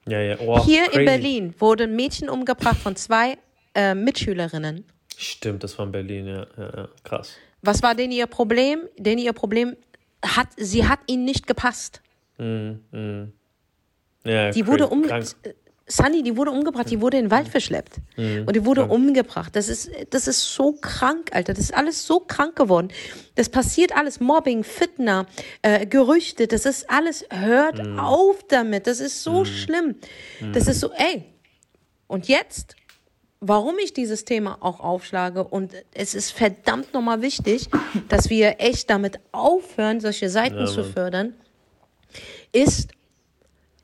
[0.08, 0.36] Ja, ja.
[0.40, 0.98] Oh, Hier crazy.
[0.98, 3.36] in Berlin wurde ein Mädchen umgebracht von zwei
[3.74, 4.84] äh, Mitschülerinnen.
[5.16, 6.46] Stimmt, das war in Berlin, ja.
[6.56, 6.88] ja, ja.
[7.04, 7.36] Krass.
[7.62, 8.80] Was war denn ihr Problem?
[8.96, 9.76] Denn ihr Problem
[10.24, 12.00] hat, sie hat ihnen nicht gepasst.
[12.38, 13.32] Mm, mm.
[14.24, 15.26] Ja, die wurde um, krank.
[15.88, 17.96] Sunny, die wurde umgebracht, die wurde in den Wald verschleppt.
[18.16, 18.44] Mhm.
[18.46, 18.92] Und die wurde krank.
[18.92, 19.56] umgebracht.
[19.56, 21.54] Das ist, das ist so krank, Alter.
[21.54, 22.88] Das ist alles so krank geworden.
[23.34, 24.20] Das passiert alles.
[24.20, 25.26] Mobbing, Fitner,
[25.62, 27.98] äh, Gerüchte, das ist alles, hört mhm.
[27.98, 28.86] auf damit.
[28.86, 29.44] Das ist so mhm.
[29.46, 29.94] schlimm.
[30.52, 31.24] Das ist so, ey.
[32.06, 32.76] Und jetzt,
[33.40, 37.68] warum ich dieses Thema auch aufschlage, und es ist verdammt nochmal wichtig,
[38.08, 41.34] dass wir echt damit aufhören, solche Seiten ja, zu fördern,
[42.52, 42.90] ist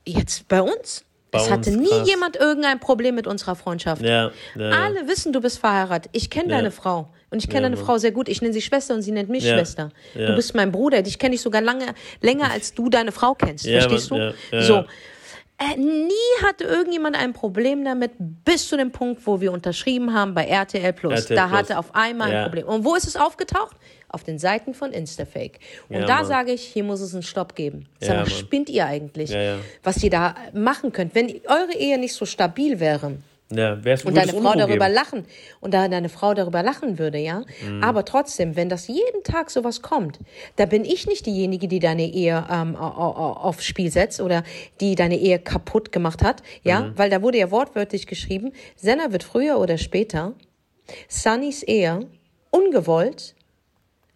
[0.05, 1.05] jetzt bei uns
[1.35, 2.07] es hatte nie krass.
[2.07, 4.01] jemand irgendein Problem mit unserer Freundschaft.
[4.01, 6.09] Ja, ja, Alle wissen, du bist verheiratet.
[6.13, 7.09] Ich kenne deine Frau.
[7.31, 8.29] Und ich kenne deine Frau sehr gut.
[8.29, 9.89] Ich nenne sie Schwester und sie nennt mich Schwester.
[10.13, 11.01] Du bist mein Bruder.
[11.01, 11.85] Dich kenne ich sogar lange,
[12.21, 13.67] länger, als du deine Frau kennst.
[13.67, 14.33] Verstehst du?
[14.61, 14.85] So.
[15.57, 16.11] Äh, nie
[16.43, 20.91] hatte irgendjemand ein Problem damit, bis zu dem Punkt, wo wir unterschrieben haben bei RTL
[20.91, 21.13] Plus.
[21.21, 22.67] RTL da hatte auf einmal ein Problem.
[22.67, 23.77] Und wo ist es aufgetaucht?
[24.09, 25.59] Auf den Seiten von Instafake.
[25.89, 26.25] Und ja, da Mann.
[26.25, 27.87] sage ich, hier muss es einen Stopp geben.
[27.99, 31.15] Sag ja, mal, spinnt ihr eigentlich, ja, was ihr da machen könnt?
[31.15, 33.17] Wenn eure Ehe nicht so stabil wäre,
[33.51, 35.25] ja, und deine Frau darüber lachen
[35.59, 37.43] und da deine Frau darüber lachen würde, ja.
[37.63, 37.83] Mhm.
[37.83, 40.19] Aber trotzdem, wenn das jeden Tag sowas kommt,
[40.55, 44.43] da bin ich nicht diejenige, die deine Ehe ähm, aufs Spiel setzt oder
[44.81, 46.97] die deine Ehe kaputt gemacht hat, ja, mhm.
[46.97, 50.33] weil da wurde ja wortwörtlich geschrieben, Senna wird früher oder später
[51.07, 52.07] Sunnys Ehe
[52.49, 53.35] ungewollt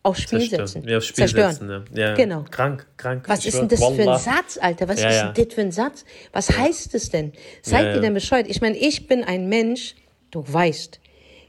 [0.10, 0.68] aufs Spiel Zerstören.
[0.68, 0.90] setzen.
[0.90, 1.52] Ja, aufs Spiel Zerstören.
[1.52, 2.08] setzen, ja.
[2.08, 2.14] ja.
[2.16, 2.46] Genau.
[2.50, 3.24] Krank, krank.
[3.28, 3.96] Was ist denn das Wallah.
[3.96, 4.88] für ein Satz, Alter?
[4.88, 6.06] Was ja, ist denn das für ein Satz?
[6.32, 7.34] Was heißt es denn?
[7.62, 8.48] Seid ihr denn bescheuert?
[8.48, 9.96] Ich meine, ich bin ein Mensch,
[10.32, 11.00] du weißt,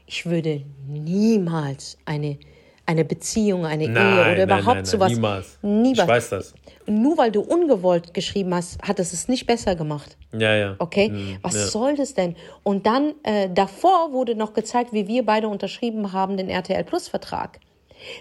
[0.05, 2.37] ich würde niemals eine,
[2.85, 5.11] eine Beziehung, eine nein, Ehe oder nein, überhaupt nein, sowas.
[5.11, 5.57] Niemals.
[5.61, 5.99] niemals.
[5.99, 6.53] Ich weiß das.
[6.87, 10.17] Nur weil du ungewollt geschrieben hast, hat es es nicht besser gemacht.
[10.37, 10.75] Ja, ja.
[10.79, 11.09] Okay?
[11.09, 11.67] Mhm, Was ja.
[11.67, 12.35] soll das denn?
[12.63, 17.07] Und dann, äh, davor wurde noch gezeigt, wie wir beide unterschrieben haben, den RTL Plus
[17.07, 17.59] Vertrag.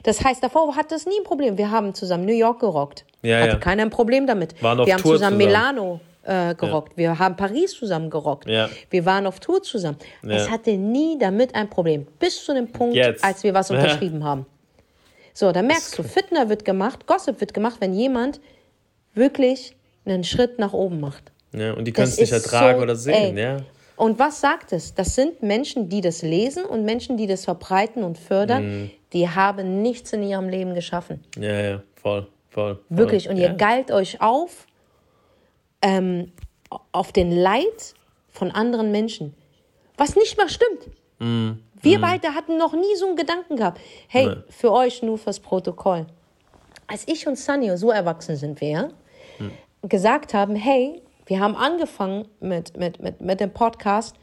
[0.03, 1.59] Das heißt, davor hatte es nie ein Problem.
[1.59, 3.05] Wir haben zusammen New York gerockt.
[3.23, 3.57] Ja, hatte ja.
[3.57, 4.61] keiner ein Problem damit.
[4.63, 5.67] Waren auf wir haben Tour zusammen, zusammen.
[5.73, 6.93] Milano äh, gerockt.
[6.93, 6.97] Ja.
[6.97, 8.49] Wir haben Paris zusammen gerockt.
[8.49, 8.69] Ja.
[8.91, 9.99] Wir waren auf Tour zusammen.
[10.23, 10.37] Ja.
[10.37, 12.07] Es hatte nie damit ein Problem.
[12.19, 13.25] Bis zu dem Punkt, Jetzt.
[13.25, 14.47] als wir was unterschrieben haben.
[15.33, 18.41] So, da merkst du, Fitner wird gemacht, Gossip wird gemacht, wenn jemand
[19.15, 21.33] wirklich einen Schritt nach oben macht.
[21.53, 23.43] Ja, und die können es nicht ertragen so, oder sehen, ey.
[23.43, 23.57] ja.
[23.97, 24.95] Und was sagt es?
[24.95, 28.91] Das sind Menschen, die das lesen und Menschen, die das verbreiten und fördern, mm.
[29.13, 31.25] Die haben nichts in ihrem Leben geschaffen.
[31.37, 32.75] Ja, ja, voll, voll.
[32.75, 32.79] voll.
[32.89, 33.29] Wirklich.
[33.29, 33.49] Und ja.
[33.49, 34.67] ihr geilt euch auf
[35.83, 36.33] ähm,
[36.93, 37.95] auf den Leid
[38.29, 39.35] von anderen Menschen.
[39.97, 40.89] Was nicht mal stimmt.
[41.19, 41.61] Mm.
[41.83, 42.03] Wir mm.
[42.03, 43.81] beide hatten noch nie so einen Gedanken gehabt.
[44.09, 44.37] Hey, nee.
[44.49, 46.07] für euch nur fürs Protokoll.
[46.87, 48.91] Als ich und Sunny, so erwachsen sind wir,
[49.39, 49.89] mm.
[49.89, 54.17] gesagt haben, hey, wir haben angefangen mit, mit, mit, mit dem Podcast,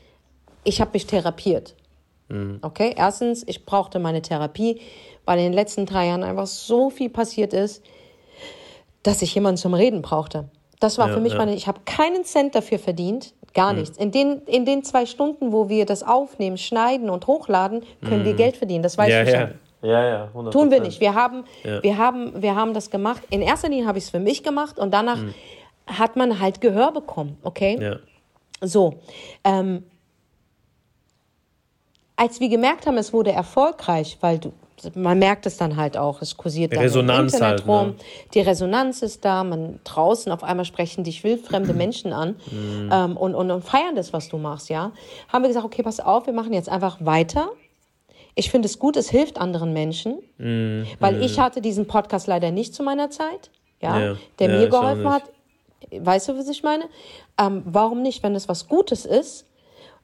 [0.63, 1.76] ich habe mich therapiert.
[2.30, 2.56] Mm.
[2.62, 4.82] Okay, erstens, ich brauchte meine Therapie,
[5.26, 7.84] weil in den letzten drei Jahren einfach so viel passiert ist,
[9.04, 10.50] dass ich jemanden zum Reden brauchte.
[10.80, 11.40] Das war ja, für mich ja.
[11.40, 13.80] meine, ich habe keinen Cent dafür verdient, gar mhm.
[13.80, 13.98] nichts.
[13.98, 18.26] In den, in den zwei Stunden, wo wir das aufnehmen, schneiden und hochladen, können mhm.
[18.26, 18.84] wir Geld verdienen.
[18.84, 19.54] Das weiß ja, ich schon.
[19.82, 20.52] Ja, ja, 100%.
[20.52, 21.00] Tun wir nicht.
[21.00, 23.22] Wir haben, wir haben, wir haben das gemacht.
[23.30, 25.34] In erster Linie habe ich es für mich gemacht und danach mhm.
[25.86, 27.78] hat man halt Gehör bekommen, okay?
[27.80, 27.98] Ja.
[28.62, 28.96] So.
[29.44, 29.84] Ähm,
[32.17, 34.51] als wir gemerkt haben, es wurde erfolgreich, weil du,
[34.95, 37.95] man merkt es dann halt auch, es kursiert dann Resonanz im Internet halt, rum, ne?
[38.34, 42.89] die Resonanz ist da, man draußen auf einmal sprechen dich wildfremde Menschen an mhm.
[42.91, 44.91] ähm, und, und, und feiern das, was du machst, ja.
[45.30, 47.49] Haben wir gesagt, okay, pass auf, wir machen jetzt einfach weiter.
[48.34, 50.86] Ich finde es gut, es hilft anderen Menschen, mhm.
[50.99, 51.21] weil mhm.
[51.21, 54.15] ich hatte diesen Podcast leider nicht zu meiner Zeit, ja, ja.
[54.39, 55.23] der ja, mir geholfen hat.
[55.91, 56.86] Weißt du, was ich meine?
[57.39, 59.46] Ähm, warum nicht, wenn es was Gutes ist,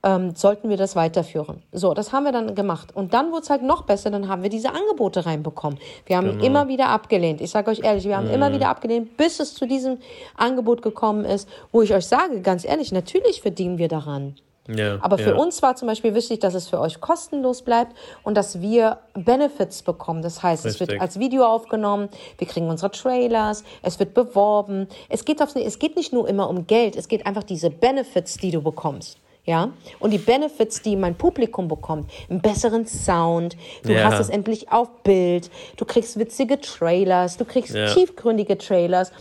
[0.04, 1.64] ähm, sollten wir das weiterführen.
[1.72, 2.96] So, das haben wir dann gemacht.
[2.96, 5.80] Und dann wurde es halt noch besser, dann haben wir diese Angebote reinbekommen.
[6.06, 6.44] Wir haben genau.
[6.44, 7.42] immer wieder abgelehnt.
[7.42, 8.34] Ich sage euch ehrlich, wir haben mhm.
[8.34, 9.98] immer wieder abgelehnt, bis es zu diesem
[10.36, 14.36] Angebot gekommen ist, wo ich euch sage, ganz ehrlich, natürlich verdienen wir daran.
[14.68, 15.36] Ja, Aber für ja.
[15.36, 19.84] uns war zum Beispiel wichtig, dass es für euch kostenlos bleibt und dass wir Benefits
[19.84, 20.22] bekommen.
[20.22, 20.82] Das heißt, Richtig.
[20.82, 24.88] es wird als Video aufgenommen, wir kriegen unsere Trailers, es wird beworben.
[25.10, 28.38] Es geht, aufs, es geht nicht nur immer um Geld, es geht einfach diese Benefits,
[28.38, 33.94] die du bekommst ja, und die Benefits, die mein Publikum bekommt, einen besseren Sound, du
[33.94, 34.06] ja.
[34.06, 37.94] hast es endlich auf Bild, du kriegst witzige Trailers, du kriegst ja.
[37.94, 39.12] tiefgründige Trailers.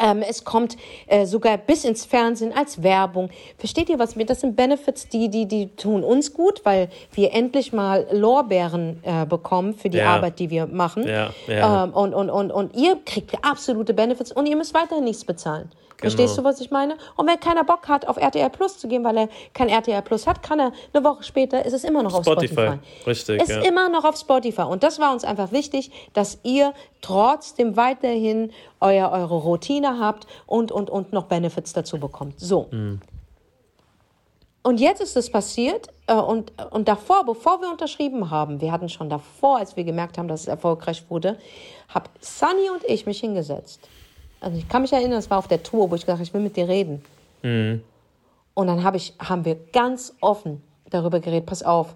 [0.00, 3.30] Ähm, es kommt äh, sogar bis ins Fernsehen als Werbung.
[3.56, 4.26] Versteht ihr, was mir?
[4.26, 9.24] Das sind Benefits, die, die, die tun uns gut, weil wir endlich mal Lorbeeren äh,
[9.24, 10.14] bekommen für die ja.
[10.14, 11.08] Arbeit, die wir machen.
[11.08, 11.30] Ja.
[11.46, 11.84] Ja.
[11.84, 15.70] Ähm, und, und, und, und ihr kriegt absolute Benefits und ihr müsst weiterhin nichts bezahlen.
[16.00, 16.12] Genau.
[16.12, 16.96] Verstehst du, was ich meine?
[17.16, 20.28] Und wenn keiner Bock hat, auf RTL Plus zu gehen, weil er kein RTL Plus
[20.28, 22.68] hat, kann er eine Woche später, ist es immer noch Spotify.
[22.68, 23.10] auf Spotify.
[23.10, 23.42] Richtig.
[23.42, 23.62] Ist ja.
[23.62, 24.62] immer noch auf Spotify.
[24.62, 30.70] Und das war uns einfach wichtig, dass ihr trotzdem weiterhin euer, eure Routine habt und,
[30.70, 32.38] und, und noch Benefits dazu bekommt.
[32.38, 32.68] So.
[32.70, 33.00] Mhm.
[34.62, 38.88] Und jetzt ist es passiert äh, und, und davor, bevor wir unterschrieben haben, wir hatten
[38.88, 41.38] schon davor, als wir gemerkt haben, dass es erfolgreich wurde,
[41.88, 43.80] habe Sunny und ich mich hingesetzt
[44.40, 46.34] also ich kann mich erinnern, es war auf der Tour, wo ich gesagt habe, ich
[46.34, 47.02] will mit dir reden.
[47.42, 47.82] Mhm.
[48.54, 51.94] Und dann hab ich, haben wir ganz offen darüber geredet, pass auf,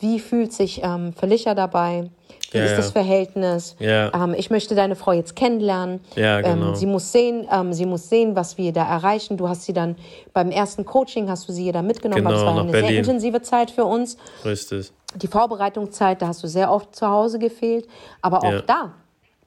[0.00, 2.10] wie fühlt sich ähm, Felicia dabei?
[2.50, 3.76] Wie ja, ist das Verhältnis?
[3.78, 4.12] Ja.
[4.12, 6.00] Ähm, ich möchte deine Frau jetzt kennenlernen.
[6.16, 6.68] Ja, ähm, genau.
[6.68, 9.36] ähm, sie muss sehen, ähm, sie muss sehen, was wir da erreichen.
[9.36, 9.96] Du hast sie dann
[10.32, 12.88] beim ersten Coaching hast du sie da mitgenommen, genau, es war eine Berlin.
[12.88, 14.16] sehr intensive Zeit für uns.
[14.44, 14.92] Richtig.
[15.14, 17.86] Die Vorbereitungszeit, da hast du sehr oft zu Hause gefehlt.
[18.22, 18.94] Aber auch da,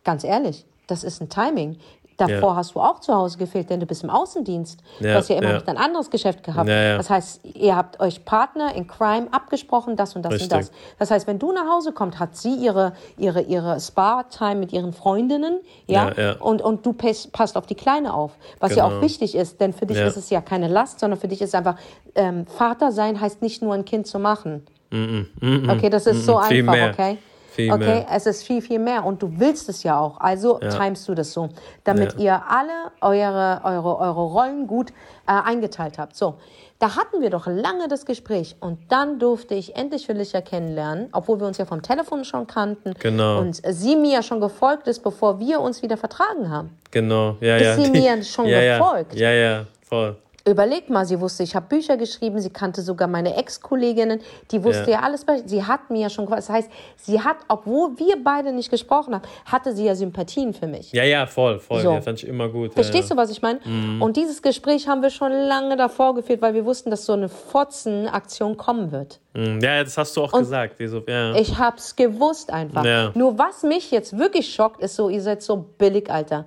[0.03, 1.77] ganz ehrlich, das ist ein Timing.
[2.17, 2.56] Davor ja.
[2.56, 4.80] hast du auch zu Hause gefehlt, denn du bist im Außendienst.
[4.99, 5.60] Ja, du hast ja immer ja.
[5.60, 6.69] noch ein anderes Geschäft gehabt.
[6.69, 10.51] Das heißt, ihr habt euch Partner in Crime abgesprochen, das und das Richtig.
[10.51, 10.71] und das.
[10.97, 14.93] Das heißt, wenn du nach Hause kommst, hat sie ihre, ihre, ihre Spa-Time mit ihren
[14.93, 18.32] Freundinnen, ja, Und, und du passt, passt auf die Kleine auf.
[18.60, 18.82] Was genau.
[18.82, 19.04] ja auch genau.
[19.04, 21.75] wichtig ist, denn für dich ist es ja keine Last, sondern für dich ist einfach,
[22.15, 24.65] ähm, Vater sein heißt nicht nur ein Kind zu machen.
[24.91, 27.17] Mm -mm, mm okay, das ist so einfach, okay?
[27.55, 28.07] Viel okay, mehr.
[28.11, 30.19] es ist viel, viel mehr und du willst es ja auch.
[30.19, 30.69] Also ja.
[30.69, 31.49] timest du das so,
[31.85, 32.19] damit ja.
[32.19, 34.91] ihr alle eure, eure, eure Rollen gut
[35.25, 36.17] äh, eingeteilt habt.
[36.17, 36.35] So,
[36.79, 41.39] da hatten wir doch lange das Gespräch und dann durfte ich endlich Felicia kennenlernen, obwohl
[41.39, 42.93] wir uns ja vom Telefon schon kannten.
[42.99, 43.39] Genau.
[43.39, 46.77] Und sie mir ja schon gefolgt ist, bevor wir uns wieder vertragen haben.
[46.91, 47.73] Genau, ja, ist ja.
[47.75, 49.15] Ist sie mir schon ja, gefolgt.
[49.15, 50.17] Ja, ja, voll.
[50.47, 54.91] Überleg mal, sie wusste, ich habe Bücher geschrieben, sie kannte sogar meine Ex-Kolleginnen, die wusste
[54.91, 54.99] ja.
[54.99, 55.25] ja alles.
[55.45, 59.23] Sie hat mir ja schon, das heißt, sie hat, obwohl wir beide nicht gesprochen haben,
[59.45, 60.91] hatte sie ja Sympathien für mich.
[60.91, 61.81] Ja, ja, voll, voll.
[61.81, 61.91] So.
[61.91, 62.75] Ja, fand ich immer gut.
[62.75, 63.60] Verstehst ja, du, was ich meine?
[63.65, 64.03] Mhm.
[64.03, 67.27] Und dieses Gespräch haben wir schon lange davor geführt, weil wir wussten, dass so eine
[67.27, 69.19] Fotzen-Aktion kommen wird.
[69.34, 69.60] Mhm.
[69.62, 70.75] Ja, das hast du auch Und gesagt.
[70.86, 71.34] So, ja.
[71.34, 72.86] Ich hab's gewusst einfach.
[72.86, 73.12] Ja.
[73.15, 76.45] Nur was mich jetzt wirklich schockt, ist so, ihr seid so billig, Alter.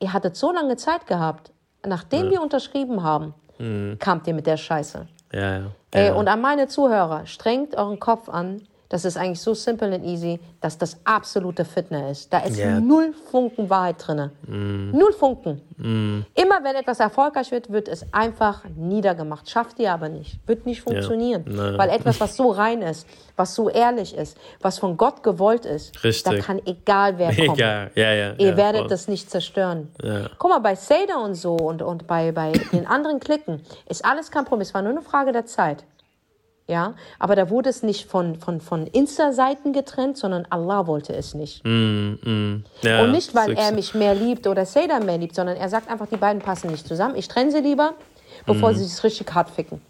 [0.00, 1.52] Ihr hattet so lange Zeit gehabt
[1.86, 2.32] nachdem ja.
[2.32, 3.96] wir unterschrieben haben, mhm.
[3.98, 5.06] kamt ihr mit der Scheiße.
[5.32, 5.66] Ja, ja.
[5.90, 8.62] Ey, und an meine Zuhörer, strengt euren Kopf an.
[8.92, 12.32] Das ist eigentlich so simple und easy, dass das absolute Fitness ist.
[12.32, 12.78] Da ist yeah.
[12.78, 14.30] null Funken Wahrheit drin.
[14.46, 14.90] Mm.
[14.90, 15.62] Null Funken.
[15.78, 16.26] Mm.
[16.34, 19.48] Immer wenn etwas erfolgreich wird, wird es einfach niedergemacht.
[19.48, 20.46] Schafft ihr aber nicht.
[20.46, 21.42] Wird nicht funktionieren.
[21.48, 21.78] Ja.
[21.78, 26.04] Weil etwas, was so rein ist, was so ehrlich ist, was von Gott gewollt ist,
[26.04, 26.30] Richtig.
[26.30, 27.54] da kann egal wer kommen.
[27.54, 27.90] Egal.
[27.94, 28.90] Ja, ja, ihr werdet voll.
[28.90, 29.88] das nicht zerstören.
[30.38, 34.30] Guck mal, bei Seder und so und, und bei, bei den anderen Klicken ist alles
[34.30, 34.60] kein Problem.
[34.60, 35.82] Es war nur eine Frage der Zeit.
[36.68, 41.34] Ja, aber da wurde es nicht von, von, von Insta-Seiten getrennt, sondern Allah wollte es
[41.34, 41.64] nicht.
[41.64, 42.64] Mm, mm.
[42.82, 45.90] Ja, und nicht, weil er mich mehr liebt oder Seda mehr liebt, sondern er sagt
[45.90, 47.16] einfach, die beiden passen nicht zusammen.
[47.16, 47.94] Ich trenne sie lieber,
[48.46, 48.74] bevor mm.
[48.76, 49.82] sie sich richtig hart ficken.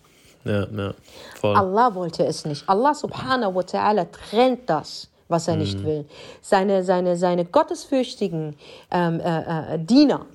[0.44, 0.94] Ja, ja,
[1.38, 1.54] voll.
[1.54, 2.68] Allah wollte es nicht.
[2.68, 5.84] Allah subhanahu wa ta'ala trennt das, was er nicht mm.
[5.84, 6.04] will.
[6.40, 8.56] Seine, seine, seine gottesfürchtigen
[8.90, 10.26] ähm, äh, äh, Diener,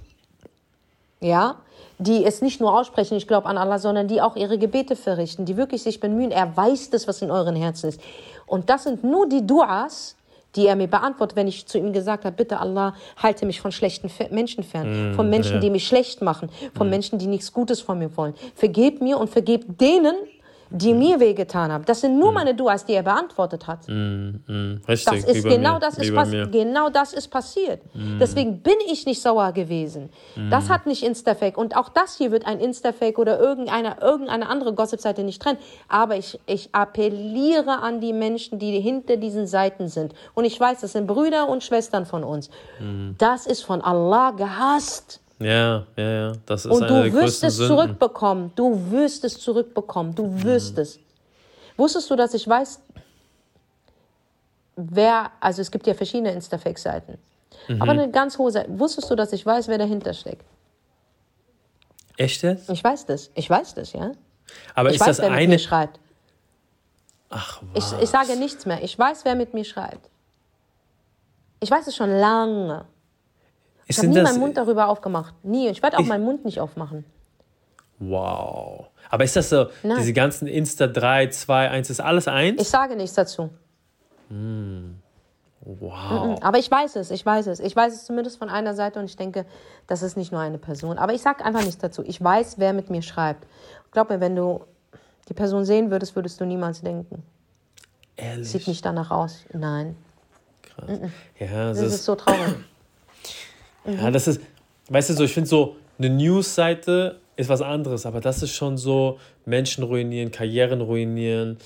[1.20, 1.56] ja,
[2.00, 5.46] die es nicht nur aussprechen, ich glaube an Allah, sondern die auch ihre Gebete verrichten,
[5.46, 6.32] die wirklich sich bemühen.
[6.32, 8.02] Er weiß das, was in euren Herzen ist.
[8.46, 10.16] Und das sind nur die Duas,
[10.56, 13.72] die er mir beantwortet, wenn ich zu ihm gesagt habe, bitte Allah, halte mich von
[13.72, 15.60] schlechten Menschen fern, mm, von Menschen, ja.
[15.60, 16.90] die mich schlecht machen, von mm.
[16.90, 18.34] Menschen, die nichts Gutes von mir wollen.
[18.56, 20.16] Vergeb mir und vergeb denen,
[20.70, 21.86] die mir wehgetan haben.
[21.86, 22.36] Das sind nur mhm.
[22.36, 23.88] meine Duas, die er beantwortet hat.
[23.88, 26.12] Mm, richtig, das ist genau das ist
[26.52, 27.82] genau das ist passiert.
[28.20, 30.10] Deswegen bin ich nicht sauer gewesen.
[30.50, 34.74] Das hat nicht Instafake und auch das hier wird ein Instafake oder irgendeine irgendeine andere
[34.74, 35.60] Gossip-Seite nicht trennen.
[35.88, 40.14] Aber ich ich appelliere an die Menschen, die hinter diesen Seiten sind.
[40.34, 42.50] Und ich weiß, das sind Brüder und Schwestern von uns.
[43.18, 45.22] Das ist von Allah gehasst.
[45.40, 46.34] Ja, ja, ja.
[46.46, 47.78] Das ist Und du wirst es Sünden.
[47.78, 48.52] zurückbekommen.
[48.56, 50.16] Du wirst es zurückbekommen.
[50.16, 50.82] Du wirst mhm.
[50.82, 51.00] es.
[51.76, 52.80] Wusstest du, dass ich weiß,
[54.76, 57.20] wer, also es gibt ja verschiedene Instafake-Seiten.
[57.68, 57.82] Mhm.
[57.82, 58.80] Aber eine ganz hohe Seite.
[58.80, 60.46] Wusstest du, dass ich weiß, wer dahinter steckt?
[62.18, 62.70] Echt jetzt?
[62.70, 63.30] Ich weiß das.
[63.36, 64.12] Ich weiß das, ja.
[64.74, 65.42] Aber ich ist weiß, das wer eine.
[65.42, 66.00] Mit mir schreibt.
[67.30, 67.94] Ach, was?
[67.94, 68.84] Ich, ich sage nichts mehr.
[68.84, 70.10] Ich weiß, wer mit mir schreibt.
[71.60, 72.86] Ich weiß es schon lange.
[73.88, 75.34] Ich habe nie meinen Mund darüber aufgemacht.
[75.44, 75.70] Nie.
[75.70, 77.06] Ich werde auch ich, meinen Mund nicht aufmachen.
[78.00, 78.88] Wow.
[79.10, 79.98] Aber ist das so, Nein.
[80.00, 82.62] diese ganzen Insta 3, 2, 1, ist alles eins?
[82.62, 83.50] Ich sage nichts dazu.
[84.30, 84.96] Mm.
[85.62, 86.40] Wow.
[86.42, 87.60] Aber ich weiß es, ich weiß es.
[87.60, 89.46] Ich weiß es zumindest von einer Seite und ich denke,
[89.86, 90.98] das ist nicht nur eine Person.
[90.98, 92.04] Aber ich sage einfach nichts dazu.
[92.06, 93.46] Ich weiß, wer mit mir schreibt.
[93.92, 94.62] Glaub mir, wenn du
[95.28, 97.24] die Person sehen würdest, würdest du niemals denken.
[98.16, 98.50] Ehrlich?
[98.50, 99.44] Sieht nicht danach aus.
[99.52, 99.98] Nein.
[100.62, 100.90] Krass.
[101.40, 102.56] Ja, das, das ist, ist so traurig.
[103.88, 104.00] Mhm.
[104.00, 104.42] Ja, das ist,
[104.90, 108.78] weißt du, so, ich finde so, eine News-Seite ist was anderes, aber das ist schon
[108.78, 111.58] so Menschen ruinieren, Karrieren ruinieren.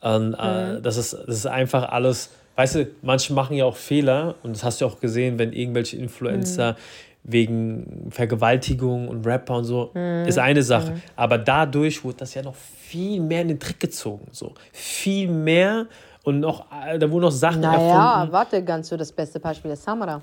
[0.00, 0.82] Und, äh, mhm.
[0.82, 4.62] das, ist, das ist einfach alles, weißt du, manche machen ja auch Fehler und das
[4.62, 6.76] hast du auch gesehen, wenn irgendwelche Influencer mhm.
[7.24, 10.26] wegen Vergewaltigung und Rapper und so, mhm.
[10.26, 10.92] ist eine Sache.
[10.92, 11.02] Mhm.
[11.16, 14.28] Aber dadurch wurde das ja noch viel mehr in den Trick gezogen.
[14.32, 14.54] So.
[14.72, 15.86] Viel mehr
[16.24, 17.96] und noch, äh, da wurden noch Sachen naja, erfunden.
[17.96, 20.20] Naja, warte, ganz so das beste Beispiel ist Samara.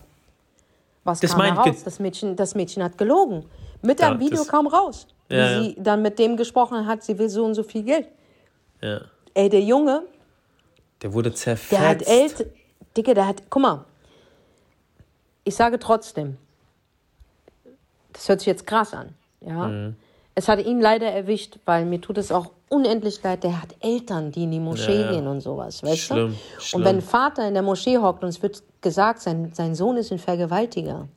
[1.04, 1.84] Was das kam heraus?
[1.84, 3.46] Das Mädchen, das Mädchen hat gelogen.
[3.82, 5.08] Mit ja, einem Video kam raus.
[5.28, 8.08] Wie ja, sie dann mit dem gesprochen hat, sie will so und so viel Geld.
[8.82, 9.02] Ja.
[9.34, 10.04] Ey, der Junge.
[11.02, 11.72] Der wurde zerfetzt.
[11.72, 12.48] Der hat Eltern.
[12.96, 13.44] Dicke, der hat.
[13.50, 13.86] Guck mal.
[15.44, 16.38] Ich sage trotzdem.
[18.14, 19.14] Das hört sich jetzt krass an.
[19.42, 19.68] Ja.
[19.68, 19.96] Mhm.
[20.36, 23.44] Es hat ihn leider erwischt, weil mir tut es auch unendlich leid.
[23.44, 26.62] Der hat Eltern, die in die Moschee ja, gehen und sowas, weißt schlimm, du?
[26.62, 26.82] Schlimm.
[26.82, 29.98] Und wenn ein Vater in der Moschee hockt und es wird gesagt, sein, sein Sohn
[29.98, 31.08] ist ein Vergewaltiger,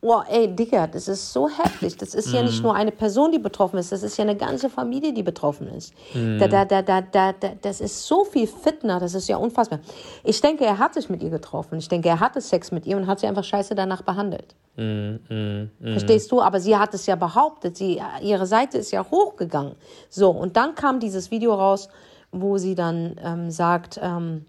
[0.00, 1.96] Oh, ey, Digga, das ist so heftig.
[1.96, 2.34] Das ist mm.
[2.34, 2.62] ja nicht mhm.
[2.62, 5.92] nur eine Person, die betroffen ist, das ist ja eine ganze Familie, die betroffen ist.
[6.14, 6.38] Mm.
[6.38, 9.80] Da, da, da, da, da, da, das ist so viel Fitner, das ist ja unfassbar.
[10.22, 11.78] Ich denke, er hat sich mit ihr getroffen.
[11.78, 14.54] Ich denke, er hatte Sex mit ihr und hat sie einfach scheiße danach behandelt.
[14.76, 16.40] Mm, Verstehst du?
[16.40, 17.76] Aber sie hat es ja behauptet.
[17.76, 19.74] Sie, ihre Seite ist ja hochgegangen.
[20.08, 21.88] So, und dann kam dieses Video raus,
[22.30, 24.44] wo sie dann ähm, sagt, ähm,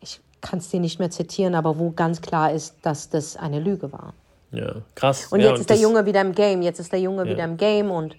[0.00, 3.60] ich kann es dir nicht mehr zitieren, aber wo ganz klar ist, dass das eine
[3.60, 4.12] Lüge war.
[4.56, 5.28] Ja, krass.
[5.30, 6.62] Und ja, jetzt und ist der Junge wieder im Game.
[6.62, 7.30] Jetzt ist der Junge ja.
[7.30, 8.16] wieder im Game und,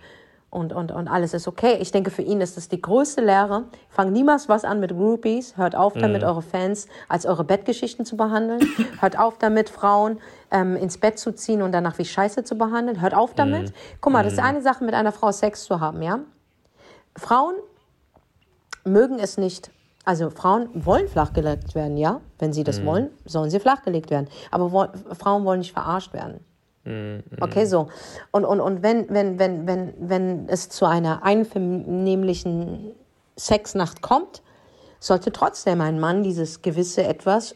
[0.49, 1.77] und, und, und alles ist okay.
[1.79, 3.65] Ich denke, für ihn ist das die größte Lehre.
[3.89, 5.57] Fangt niemals was an mit Groupies.
[5.57, 6.27] Hört auf damit, mhm.
[6.27, 8.61] eure Fans als eure Bettgeschichten zu behandeln.
[8.99, 10.19] Hört auf damit, Frauen
[10.51, 13.01] ähm, ins Bett zu ziehen und danach wie Scheiße zu behandeln.
[13.01, 13.69] Hört auf damit.
[13.69, 13.73] Mhm.
[14.01, 14.45] Guck mal, das ist mhm.
[14.45, 16.19] eine Sache, mit einer Frau Sex zu haben, ja?
[17.17, 17.55] Frauen
[18.83, 19.71] mögen es nicht,
[20.05, 22.21] also Frauen wollen flachgelegt werden, ja.
[22.39, 22.85] Wenn sie das mhm.
[22.85, 24.27] wollen, sollen sie flachgelegt werden.
[24.51, 26.39] Aber wo, Frauen wollen nicht verarscht werden.
[26.85, 27.23] Mhm.
[27.41, 27.87] Okay, so.
[28.31, 32.91] Und, und, und wenn, wenn, wenn, wenn, wenn es zu einer einvernehmlichen
[33.37, 34.43] Sexnacht kommt,
[35.05, 37.55] sollte trotzdem ein Mann dieses gewisse etwas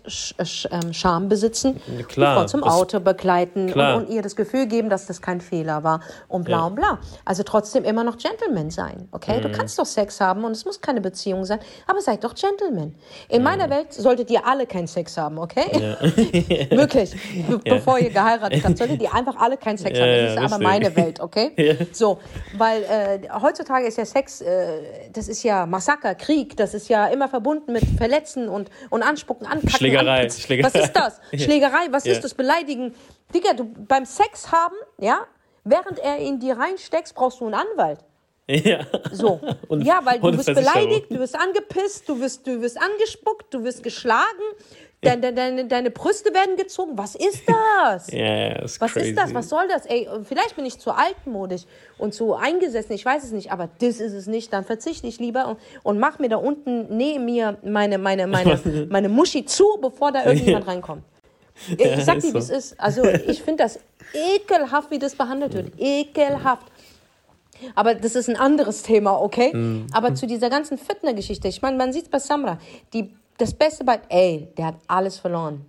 [0.70, 4.90] ähm, Scham besitzen, klar, die Frau zum Auto begleiten und, und, ihr das Gefühl geben,
[4.90, 6.66] dass das kein Fehler war und bla ja.
[6.66, 7.00] und bla.
[7.26, 9.38] Also trotzdem immer noch Gentleman sein, okay?
[9.40, 9.42] Mhm.
[9.42, 12.94] Du kannst doch Sex haben und es muss keine Beziehung sein, aber seid doch Gentleman.
[13.30, 13.44] In mhm.
[13.44, 15.72] meiner Welt solltet ihr alle keinen Sex haben, okay?
[15.74, 16.00] Ja.
[16.78, 17.12] Wirklich.
[17.48, 17.74] Be ja.
[17.76, 20.36] Bevor ihr geheiratet habt, solltet ihr einfach alle keinen Sex haben.
[20.36, 21.52] Das ist aber meine Welt, okay?
[21.92, 22.20] So,
[22.58, 27.08] weil äh, heutzutage ist ja Sex, äh, das ist ja Massaker, Krieg, das ist ja
[27.08, 29.70] immer verbunden mit Verletzen und, und Anspucken, Anpacken.
[29.70, 30.68] Schlägerei, Schlägerei.
[30.68, 31.22] Was ist das?
[31.42, 32.34] Schlägerei, was ist das?
[32.34, 32.94] Beleidigen.
[33.34, 35.22] Digga, du beim Sex haben, ja,
[35.64, 38.00] während er in dir reinsteckst, brauchst du einen Anwalt.
[38.48, 38.86] Ja.
[39.12, 39.40] So.
[39.70, 43.64] Und, ja, weil du bist beleidigt, du wirst angepisst, du wirst, du wirst angespuckt, du
[43.64, 44.26] wirst geschlagen,
[45.02, 46.98] deine, deine, deine Brüste werden gezogen.
[46.98, 48.12] Was ist das?
[48.14, 49.10] Yeah, Was crazy.
[49.10, 49.34] ist das?
[49.34, 49.86] Was soll das?
[49.86, 51.64] Ey, vielleicht bin ich zu altmodisch
[51.98, 54.52] und zu eingesessen, ich weiß es nicht, aber das ist es nicht.
[54.52, 58.60] Dann verzichte ich lieber und, und mach mir da unten neben mir meine, meine, meine,
[58.90, 61.04] meine Muschi zu, bevor da irgendjemand reinkommt.
[61.68, 62.80] Ich, ich sag dir, wie es ist.
[62.80, 63.80] Also ich finde das
[64.14, 65.74] ekelhaft, wie das behandelt wird.
[65.78, 66.68] Ekelhaft.
[67.76, 69.54] Aber das ist ein anderes Thema, okay?
[69.54, 69.88] Mm.
[69.92, 72.58] Aber zu dieser ganzen Fitner-Geschichte, ich meine, man sieht es bei Samra,
[72.94, 75.66] die das Beste bei, ey, der hat alles verloren.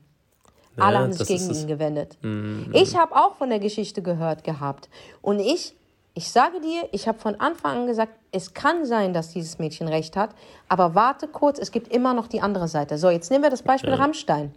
[0.77, 2.19] Ja, Alle haben sich gegen ihn gewendet.
[2.23, 4.89] Mm, ich habe auch von der Geschichte gehört gehabt.
[5.23, 5.75] Und ich,
[6.15, 9.89] ich sage dir, ich habe von Anfang an gesagt, es kann sein, dass dieses Mädchen
[9.89, 10.31] recht hat,
[10.69, 12.99] aber warte kurz, es gibt immer noch die andere Seite.
[12.99, 13.97] So, jetzt nehmen wir das Beispiel ja.
[13.97, 14.55] Rammstein.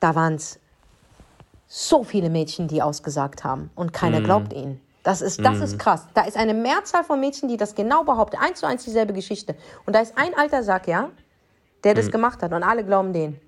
[0.00, 0.58] Da waren es
[1.68, 4.24] so viele Mädchen, die ausgesagt haben und keiner mm.
[4.24, 4.80] glaubt ihnen.
[5.02, 5.62] Das ist, das mm.
[5.62, 6.06] ist krass.
[6.14, 8.36] Da ist eine Mehrzahl von Mädchen, die das genau behaupten.
[8.36, 9.54] Eins zu eins dieselbe Geschichte.
[9.84, 11.10] Und da ist ein alter Sack, ja,
[11.84, 12.10] der das mhm.
[12.12, 13.40] gemacht hat und alle glauben den.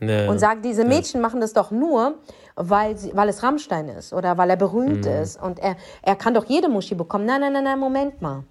[0.00, 2.16] Ja, und sagen, diese Mädchen machen das doch nur,
[2.56, 5.12] weil, sie, weil es Rammstein ist oder weil er berühmt mhm.
[5.12, 7.26] ist und er, er kann doch jede Muschi bekommen.
[7.26, 8.42] Nein, nein, nein, nein, Moment mal.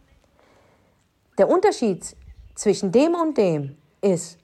[1.37, 2.15] Der Unterschied
[2.55, 4.37] zwischen dem und dem ist,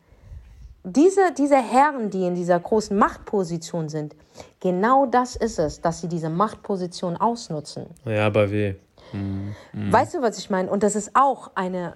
[0.84, 4.16] diese, diese Herren, die in dieser großen Machtposition sind,
[4.60, 7.88] genau das ist es, dass sie diese Machtposition ausnutzen.
[8.06, 8.76] Ja, aber wie?
[9.14, 9.56] Mhm.
[9.74, 10.70] Weißt du, was ich meine?
[10.70, 11.94] Und das ist auch eine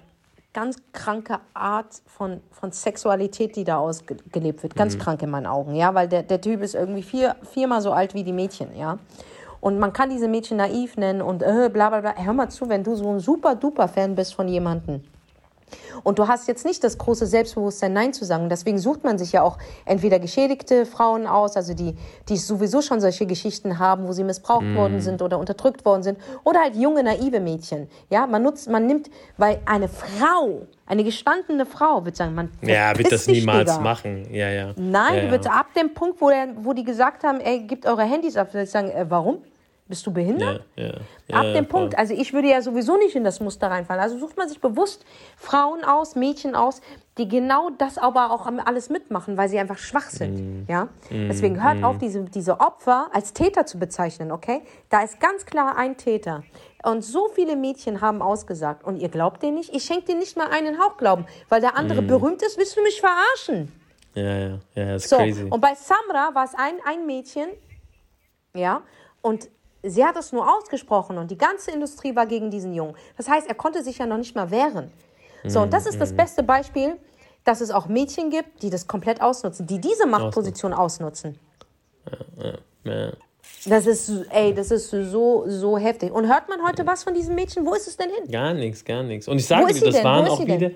[0.54, 4.74] ganz kranke Art von, von Sexualität, die da ausgelebt wird.
[4.74, 5.00] Ganz mhm.
[5.00, 8.14] krank in meinen Augen, ja, weil der, der Typ ist irgendwie vier, viermal so alt
[8.14, 8.98] wie die Mädchen, ja.
[9.60, 12.14] Und man kann diese Mädchen naiv nennen und äh, bla bla bla.
[12.16, 15.02] Hör mal zu, wenn du so ein super duper Fan bist von jemandem
[16.02, 18.48] und du hast jetzt nicht das große Selbstbewusstsein, Nein zu sagen.
[18.48, 21.96] deswegen sucht man sich ja auch entweder geschädigte Frauen aus, also die,
[22.28, 24.76] die sowieso schon solche Geschichten haben, wo sie missbraucht mm.
[24.76, 27.88] worden sind oder unterdrückt worden sind, oder halt junge, naive Mädchen.
[28.10, 32.96] Ja, man nutzt, man nimmt, weil eine Frau, eine gestandene Frau, wird sagen, man ja,
[32.96, 33.82] wird das niemals Digga.
[33.82, 34.26] machen.
[34.32, 34.72] Ja, ja.
[34.76, 35.30] Nein, ja, ja.
[35.30, 38.52] wird ab dem Punkt, wo, der, wo die gesagt haben, ey, gebt eure Handys ab,
[38.52, 39.38] würde ich sagen, äh, warum?
[39.86, 40.64] Bist du behindert?
[40.76, 40.94] Ja,
[41.28, 41.98] ja, Ab dem Punkt.
[41.98, 44.02] Also ich würde ja sowieso nicht in das Muster reinfallen.
[44.02, 45.04] Also sucht man sich bewusst
[45.36, 46.80] Frauen aus, Mädchen aus,
[47.18, 50.64] die genau das aber auch alles mitmachen, weil sie einfach schwach sind.
[50.66, 50.70] Mm.
[50.70, 50.84] Ja?
[51.10, 51.28] Mm.
[51.28, 51.84] Deswegen hört mm.
[51.84, 54.62] auf, diese, diese Opfer als Täter zu bezeichnen, okay?
[54.88, 56.44] Da ist ganz klar ein Täter.
[56.82, 58.84] Und so viele Mädchen haben ausgesagt.
[58.84, 59.74] Und ihr glaubt denen nicht?
[59.74, 61.26] Ich schenke dir nicht mal einen Hauch Glauben.
[61.50, 62.06] Weil der andere mm.
[62.06, 63.70] berühmt ist, willst du mich verarschen?
[64.14, 65.42] Ja, ja, ja, das ist so, crazy.
[65.42, 67.48] Und bei Samra war es ein, ein Mädchen,
[68.54, 68.82] ja,
[69.20, 69.48] und
[69.84, 72.94] sie hat es nur ausgesprochen und die ganze Industrie war gegen diesen Jungen.
[73.16, 74.90] Das heißt, er konnte sich ja noch nicht mal wehren.
[75.46, 76.16] So, und das ist das mhm.
[76.16, 76.96] beste Beispiel,
[77.44, 81.38] dass es auch Mädchen gibt, die das komplett ausnutzen, die diese Machtposition ausnutzen.
[83.66, 86.12] Das ist, ey, das ist so, so heftig.
[86.12, 87.66] Und hört man heute was von diesem Mädchen?
[87.66, 88.30] Wo ist es denn hin?
[88.30, 89.28] Gar nichts, gar nichts.
[89.28, 90.04] Und ich sage dir, das denn?
[90.04, 90.70] waren auch wieder.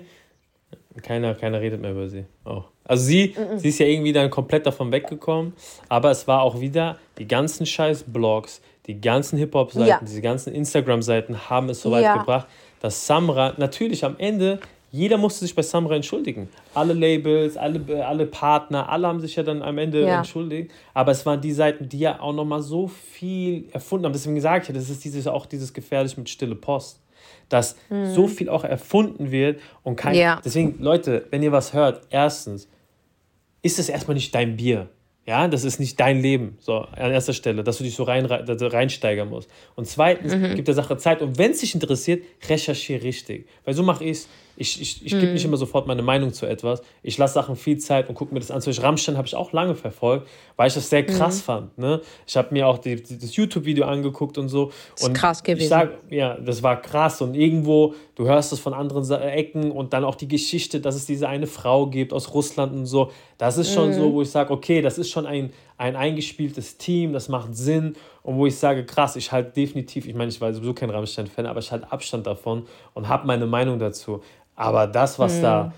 [1.01, 2.25] Keiner, keiner redet mehr über sie.
[2.45, 2.63] Oh.
[2.83, 3.57] Also sie, mm -mm.
[3.57, 5.53] sie ist ja irgendwie dann komplett davon weggekommen,
[5.87, 9.99] aber es war auch wieder die ganzen scheiß Blogs, die ganzen Hip-Hop-Seiten, ja.
[10.01, 12.17] diese ganzen Instagram-Seiten haben es so weit ja.
[12.17, 12.47] gebracht,
[12.79, 16.49] dass Samra natürlich am Ende, jeder musste sich bei Samra entschuldigen.
[16.73, 20.17] Alle Labels, alle, alle Partner, alle haben sich ja dann am Ende ja.
[20.17, 20.71] entschuldigt.
[20.95, 24.13] Aber es waren die Seiten, die ja auch nochmal so viel erfunden haben.
[24.13, 26.99] Deswegen gesagt ich, das ist dieses, auch dieses gefährlich mit stille Post.
[27.47, 28.11] Dass mhm.
[28.11, 30.15] so viel auch erfunden wird und kein.
[30.15, 30.41] Ja.
[30.43, 32.67] Deswegen, Leute, wenn ihr was hört, erstens,
[33.61, 34.89] ist es erstmal nicht dein Bier.
[35.29, 38.25] Ja, das ist nicht dein Leben, so an erster Stelle, dass du dich so rein,
[38.25, 39.47] reinsteigern musst.
[39.75, 40.55] Und zweitens, mhm.
[40.55, 41.21] gib der Sache Zeit.
[41.21, 43.47] Und wenn es dich interessiert, recherchiere richtig.
[43.63, 44.27] Weil so mache ich es.
[44.59, 45.19] Ich, ich, ich mhm.
[45.21, 46.81] gebe nicht immer sofort meine Meinung zu etwas.
[47.01, 48.61] Ich lasse Sachen viel Zeit und gucke mir das an.
[48.61, 51.43] Zum Beispiel Rammstein habe ich auch lange verfolgt, weil ich das sehr krass mhm.
[51.43, 51.77] fand.
[51.77, 52.01] Ne?
[52.27, 54.71] Ich habe mir auch die, die, das YouTube-Video angeguckt und so.
[54.95, 55.63] Das ist krass gewesen.
[55.63, 57.21] Ich sag, ja, das war krass.
[57.21, 61.05] Und irgendwo, du hörst es von anderen Ecken und dann auch die Geschichte, dass es
[61.05, 63.11] diese eine Frau gibt aus Russland und so.
[63.37, 64.13] Das ist schon so, mhm.
[64.13, 68.37] wo ich sage, okay, das ist schon ein, ein eingespieltes Team, das macht Sinn und
[68.37, 71.59] wo ich sage, krass, ich halte definitiv, ich meine, ich war sowieso kein Rammstein-Fan, aber
[71.59, 74.21] ich halte Abstand davon und habe meine Meinung dazu.
[74.59, 75.41] Aber das, was mhm.
[75.41, 75.73] da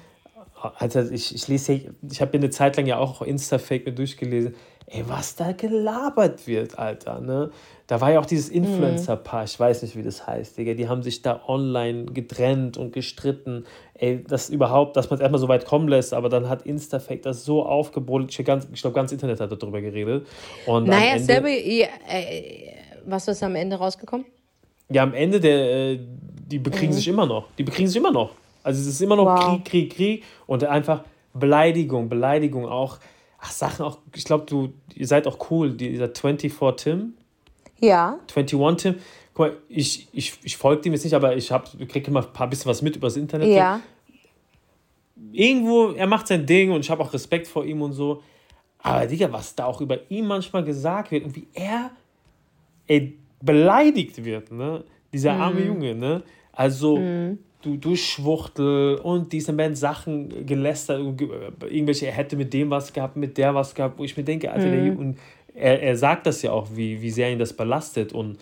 [0.79, 4.55] Also ich, ich lese, ich habe mir eine Zeit lang ja auch Insta-Fake mit durchgelesen.
[4.87, 7.51] Ey, was da gelabert wird, Alter, ne?
[7.87, 8.57] Da war ja auch dieses mhm.
[8.57, 10.73] Influencer-Paar, ich weiß nicht, wie das heißt, Digga.
[10.73, 13.65] Die haben sich da online getrennt und gestritten.
[13.93, 17.21] Ey, das überhaupt, dass man es erstmal so weit kommen lässt, aber dann hat Instafake
[17.21, 18.31] das so aufgebrüllt.
[18.31, 20.27] Ich, glaube, ganz Internet hat darüber geredet.
[20.65, 22.73] Und naja, Ende, selber, ja, äh,
[23.05, 24.25] was ist am Ende rausgekommen?
[24.89, 25.99] Ja, am Ende, der, äh,
[26.47, 26.97] die bekriegen mhm.
[26.97, 27.45] sich immer noch.
[27.57, 28.31] Die bekriegen sich immer noch.
[28.63, 29.63] Also es ist immer noch wow.
[29.63, 31.03] Krieg, Krieg, Krieg und einfach
[31.33, 32.99] Beleidigung, Beleidigung auch.
[33.39, 37.13] Ach, Sachen auch, ich glaube, du, ihr seid auch cool, dieser 24 Tim.
[37.79, 38.19] Ja.
[38.35, 38.95] 21 Tim.
[39.33, 41.49] Guck mal, ich, ich, ich folge dem jetzt nicht, aber ich
[41.87, 43.47] kriege immer ein paar bisschen was mit übers Internet.
[43.47, 43.79] Ja.
[45.31, 48.21] Irgendwo, er macht sein Ding und ich habe auch Respekt vor ihm und so.
[48.79, 51.91] Aber Digga, was da auch über ihn manchmal gesagt wird und wie er
[52.87, 54.83] ey, beleidigt wird, ne?
[55.13, 55.67] Dieser arme mhm.
[55.67, 56.23] Junge, ne?
[56.51, 62.69] Also, mhm du, du Schwuchtel und diese werden Sachen gelästert, irgendwelche, er hätte mit dem
[62.69, 64.97] was gehabt, mit der was gehabt, wo ich mir denke, Alter, mhm.
[64.97, 65.17] und
[65.53, 68.37] er, er sagt das ja auch, wie, wie sehr ihn das belastet und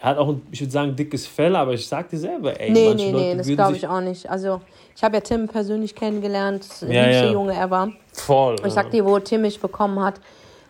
[0.00, 2.70] er hat auch, ein, ich würde sagen, dickes Fell, aber ich sag dir selber, ey,
[2.70, 4.28] nee, nee, Leute nee, das glaube ich auch nicht.
[4.28, 4.60] Also,
[4.96, 7.30] ich habe ja Tim persönlich kennengelernt, ja, ja.
[7.30, 7.92] Junge er war.
[8.12, 8.56] Voll.
[8.66, 10.20] Ich sag dir, wo Tim mich bekommen hat,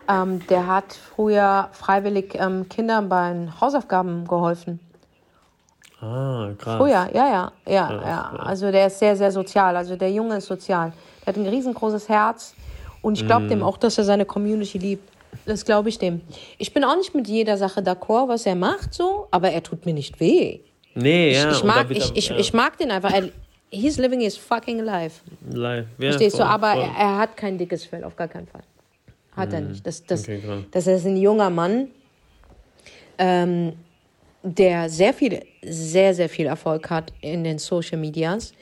[0.07, 4.79] ähm, der hat früher freiwillig ähm, Kindern bei Hausaufgaben geholfen.
[6.03, 6.77] Ah, krass.
[6.77, 8.35] Früher, ja, ja, ja, ja, ja.
[8.39, 9.77] Also der ist sehr, sehr sozial.
[9.77, 10.91] Also der Junge ist sozial.
[11.21, 12.55] Der hat ein riesengroßes Herz
[13.01, 13.49] und ich glaube mm.
[13.49, 15.09] dem auch, dass er seine Community liebt.
[15.45, 16.21] Das glaube ich dem.
[16.57, 19.85] Ich bin auch nicht mit jeder Sache d'accord, was er macht, so, aber er tut
[19.85, 20.59] mir nicht weh.
[20.93, 21.51] Nee, ja.
[21.51, 22.37] Ich, ich mag, ich, ich, ja.
[22.37, 23.13] ich mag den einfach.
[23.13, 23.29] Er,
[23.71, 25.21] he's living his fucking life.
[25.49, 26.09] Life, ja.
[26.09, 26.51] Verstehst voll, du?
[26.51, 28.63] Aber er, er, hat kein dickes Fell, auf gar keinen Fall.
[29.37, 29.53] Hat mm.
[29.53, 29.87] er nicht.
[29.87, 31.87] Das, das, okay, das ist ein junger Mann.
[33.17, 33.73] Ähm,
[34.43, 38.53] der sehr viel, sehr, sehr viel Erfolg hat in den Social Medias.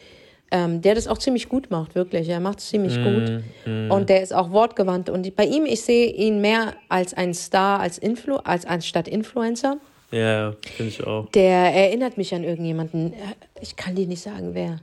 [0.53, 2.27] Ähm, der das auch ziemlich gut macht, wirklich.
[2.27, 3.43] Er macht es ziemlich mm, gut.
[3.65, 3.89] Mm.
[3.89, 5.09] Und der ist auch wortgewandt.
[5.09, 9.77] Und bei ihm, ich sehe ihn mehr als ein Star, als Influ als anstatt Influencer.
[10.11, 11.29] Ja, finde ich auch.
[11.29, 13.13] Der erinnert mich an irgendjemanden.
[13.61, 14.81] Ich kann dir nicht sagen, wer.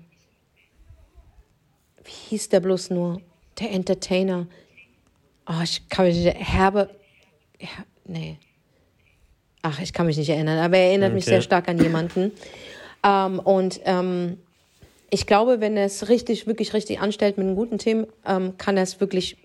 [2.03, 3.21] Wie hieß der bloß nur?
[3.61, 4.47] Der Entertainer.
[5.47, 6.35] Oh, ich kann mich nicht.
[6.35, 6.89] Herbe.
[7.61, 7.69] Ja,
[8.07, 8.39] nee.
[9.63, 11.15] Ach, ich kann mich nicht erinnern, aber er erinnert okay.
[11.17, 12.33] mich sehr stark an jemanden.
[13.05, 14.39] Ähm, und ähm,
[15.11, 18.77] ich glaube, wenn er es richtig, wirklich richtig anstellt mit einem guten Team, ähm, kann
[18.77, 19.37] er es wirklich,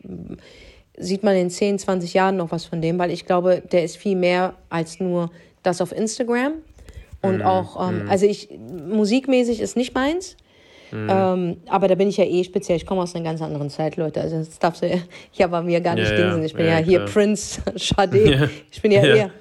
[0.98, 3.98] sieht man in 10, 20 Jahren noch was von dem, weil ich glaube, der ist
[3.98, 5.32] viel mehr als nur
[5.64, 6.54] das auf Instagram.
[7.22, 8.10] Und mm, auch, mm.
[8.10, 10.36] also ich, musikmäßig ist nicht meins.
[10.92, 11.08] Mm.
[11.10, 12.76] Ähm, aber da bin ich ja eh speziell.
[12.76, 14.20] Ich komme aus einer ganz anderen Zeit, Leute.
[14.20, 15.02] Also das darfst du
[15.32, 16.44] ja bei mir gar nicht ja, dingsen.
[16.44, 18.30] Ich bin ja, ja hier Prince, Sade.
[18.30, 18.50] Ja.
[18.70, 19.16] Ich bin ja, ja.
[19.16, 19.32] eher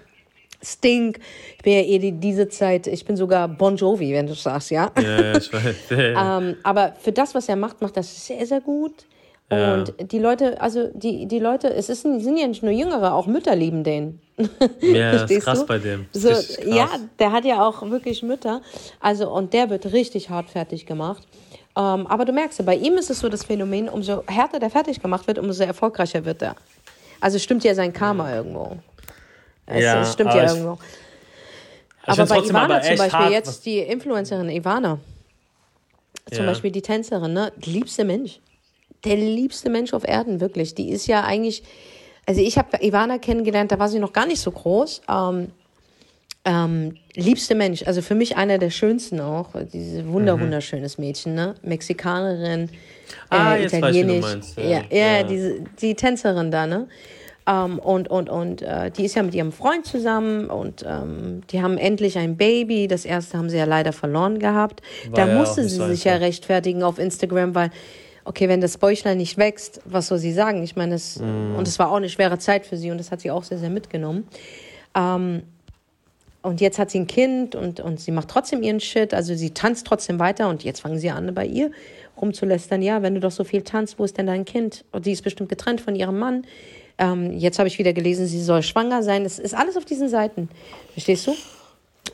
[0.62, 1.18] Stink.
[1.56, 4.70] Ich bin ja eh die, diese Zeit, ich bin sogar Bon Jovi, wenn du sagst,
[4.70, 4.90] ja.
[5.00, 5.76] Ja, ich weiß.
[5.90, 8.92] ähm, aber für das, was er macht, macht das sehr, sehr gut.
[9.50, 9.74] Ja.
[9.74, 13.26] Und die Leute, also die, die Leute, es ist, sind ja nicht nur Jüngere, auch
[13.26, 14.20] Mütter lieben den.
[14.80, 15.66] Ja, das ist krass du?
[15.66, 16.06] bei dem.
[16.12, 16.30] So,
[16.64, 16.88] ja,
[17.18, 18.62] der hat ja auch wirklich Mütter.
[19.00, 21.26] Also, und der wird richtig hart fertig gemacht.
[21.76, 24.70] Ähm, aber du merkst ja, bei ihm ist es so das Phänomen, umso härter der
[24.70, 26.54] fertig gemacht wird, umso erfolgreicher wird er.
[27.20, 28.36] Also stimmt ja sein Karma ja.
[28.36, 28.76] irgendwo.
[29.66, 30.78] Es, ja, es stimmt ja irgendwo.
[32.04, 34.98] Aber bei Ivana aber zum Beispiel, hart, jetzt die Influencerin Ivana,
[36.30, 36.50] zum ja.
[36.50, 37.52] Beispiel die Tänzerin, ne?
[37.64, 38.40] Der liebste Mensch.
[39.04, 40.74] Der liebste Mensch auf Erden, wirklich.
[40.74, 41.62] Die ist ja eigentlich,
[42.26, 45.02] also ich habe Ivana kennengelernt, da war sie noch gar nicht so groß.
[45.08, 45.52] Ähm,
[46.44, 49.50] ähm, liebste Mensch, also für mich einer der schönsten auch.
[49.72, 50.42] Diese wunder, mhm.
[50.42, 51.54] wunderschönes Mädchen, ne?
[51.62, 52.68] Mexikanerin,
[53.30, 54.24] ah, äh, Italienisch.
[54.24, 56.88] Weiß, ja, ja, ja, ja, diese, die Tänzerin da, ne?
[57.46, 61.60] Ähm, und und, und äh, die ist ja mit ihrem Freund zusammen und ähm, die
[61.60, 62.86] haben endlich ein Baby.
[62.86, 64.80] Das erste haben sie ja leider verloren gehabt.
[65.10, 67.70] War da musste sie sich ja rechtfertigen auf Instagram, weil,
[68.24, 70.62] okay, wenn das Bäuchlein nicht wächst, was soll sie sagen?
[70.62, 71.56] Ich meine, das, mm.
[71.56, 73.58] und es war auch eine schwere Zeit für sie und das hat sie auch sehr,
[73.58, 74.28] sehr mitgenommen.
[74.94, 75.42] Ähm,
[76.42, 79.14] und jetzt hat sie ein Kind und, und sie macht trotzdem ihren Shit.
[79.14, 81.70] Also sie tanzt trotzdem weiter und jetzt fangen sie an, bei ihr
[82.20, 82.82] rumzulästern.
[82.82, 84.84] Ja, wenn du doch so viel tanzt, wo ist denn dein Kind?
[84.92, 86.44] Und die ist bestimmt getrennt von ihrem Mann.
[87.02, 89.24] Ähm, jetzt habe ich wieder gelesen, sie soll schwanger sein.
[89.24, 90.48] Es ist alles auf diesen Seiten.
[90.92, 91.34] Verstehst du?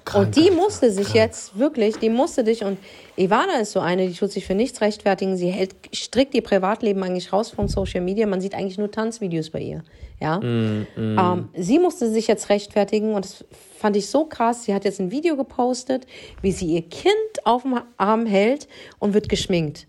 [0.04, 1.16] Krank, und die musste sich krank.
[1.16, 2.78] jetzt wirklich, die musste dich und
[3.16, 5.36] Ivana ist so eine, die tut sich für nichts rechtfertigen.
[5.36, 8.26] Sie hält strikt ihr Privatleben eigentlich raus von Social Media.
[8.26, 9.82] Man sieht eigentlich nur Tanzvideos bei ihr.
[10.20, 10.40] Ja.
[10.40, 11.18] Mm, mm.
[11.18, 13.44] Ähm, sie musste sich jetzt rechtfertigen und das
[13.78, 14.64] fand ich so krass.
[14.64, 16.06] Sie hat jetzt ein Video gepostet,
[16.40, 17.14] wie sie ihr Kind
[17.44, 18.68] auf dem Arm hält
[18.98, 19.86] und wird geschminkt.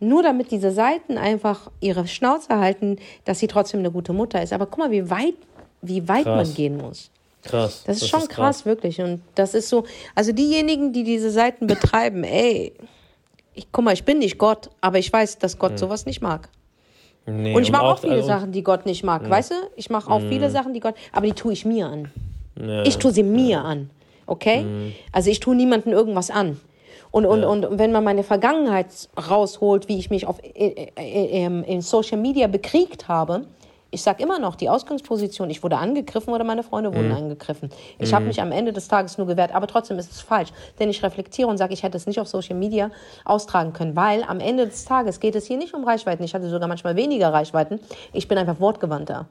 [0.00, 2.96] Nur damit diese Seiten einfach ihre Schnauze halten,
[3.26, 4.52] dass sie trotzdem eine gute Mutter ist.
[4.52, 5.34] Aber guck mal, wie weit,
[5.82, 7.10] wie weit man gehen muss.
[7.42, 7.84] Krass.
[7.86, 8.56] Das ist das schon ist krass.
[8.56, 9.00] krass, wirklich.
[9.00, 9.84] Und das ist so,
[10.14, 12.72] also diejenigen, die diese Seiten betreiben, ey,
[13.54, 15.78] ich, guck mal, ich bin nicht Gott, aber ich weiß, dass Gott hm.
[15.78, 16.48] sowas nicht mag.
[17.26, 19.30] Nee, und ich mache auch, auch, viele also, Sachen, die Gott nicht mag, ja.
[19.30, 19.54] weißt du?
[19.76, 20.28] Ich mache auch hm.
[20.28, 22.10] viele Sachen, die Gott, aber die tue ich mir an.
[22.58, 22.82] Ja.
[22.84, 23.62] Ich tue sie mir ja.
[23.62, 23.90] an,
[24.26, 24.62] okay?
[24.62, 24.92] Hm.
[25.12, 26.60] Also ich tue niemandem irgendwas an.
[27.10, 31.80] Und, und, und wenn man meine Vergangenheit rausholt, wie ich mich auf, in, in, in
[31.80, 33.46] Social Media bekriegt habe,
[33.92, 37.16] ich sage immer noch, die Ausgangsposition, ich wurde angegriffen oder meine Freunde wurden mhm.
[37.16, 37.70] angegriffen.
[37.98, 38.14] Ich mhm.
[38.14, 40.50] habe mich am Ende des Tages nur gewehrt, aber trotzdem ist es falsch.
[40.78, 42.90] Denn ich reflektiere und sage, ich hätte es nicht auf Social Media
[43.24, 46.22] austragen können, weil am Ende des Tages geht es hier nicht um Reichweiten.
[46.22, 47.80] Ich hatte sogar manchmal weniger Reichweiten.
[48.12, 49.26] Ich bin einfach wortgewandter.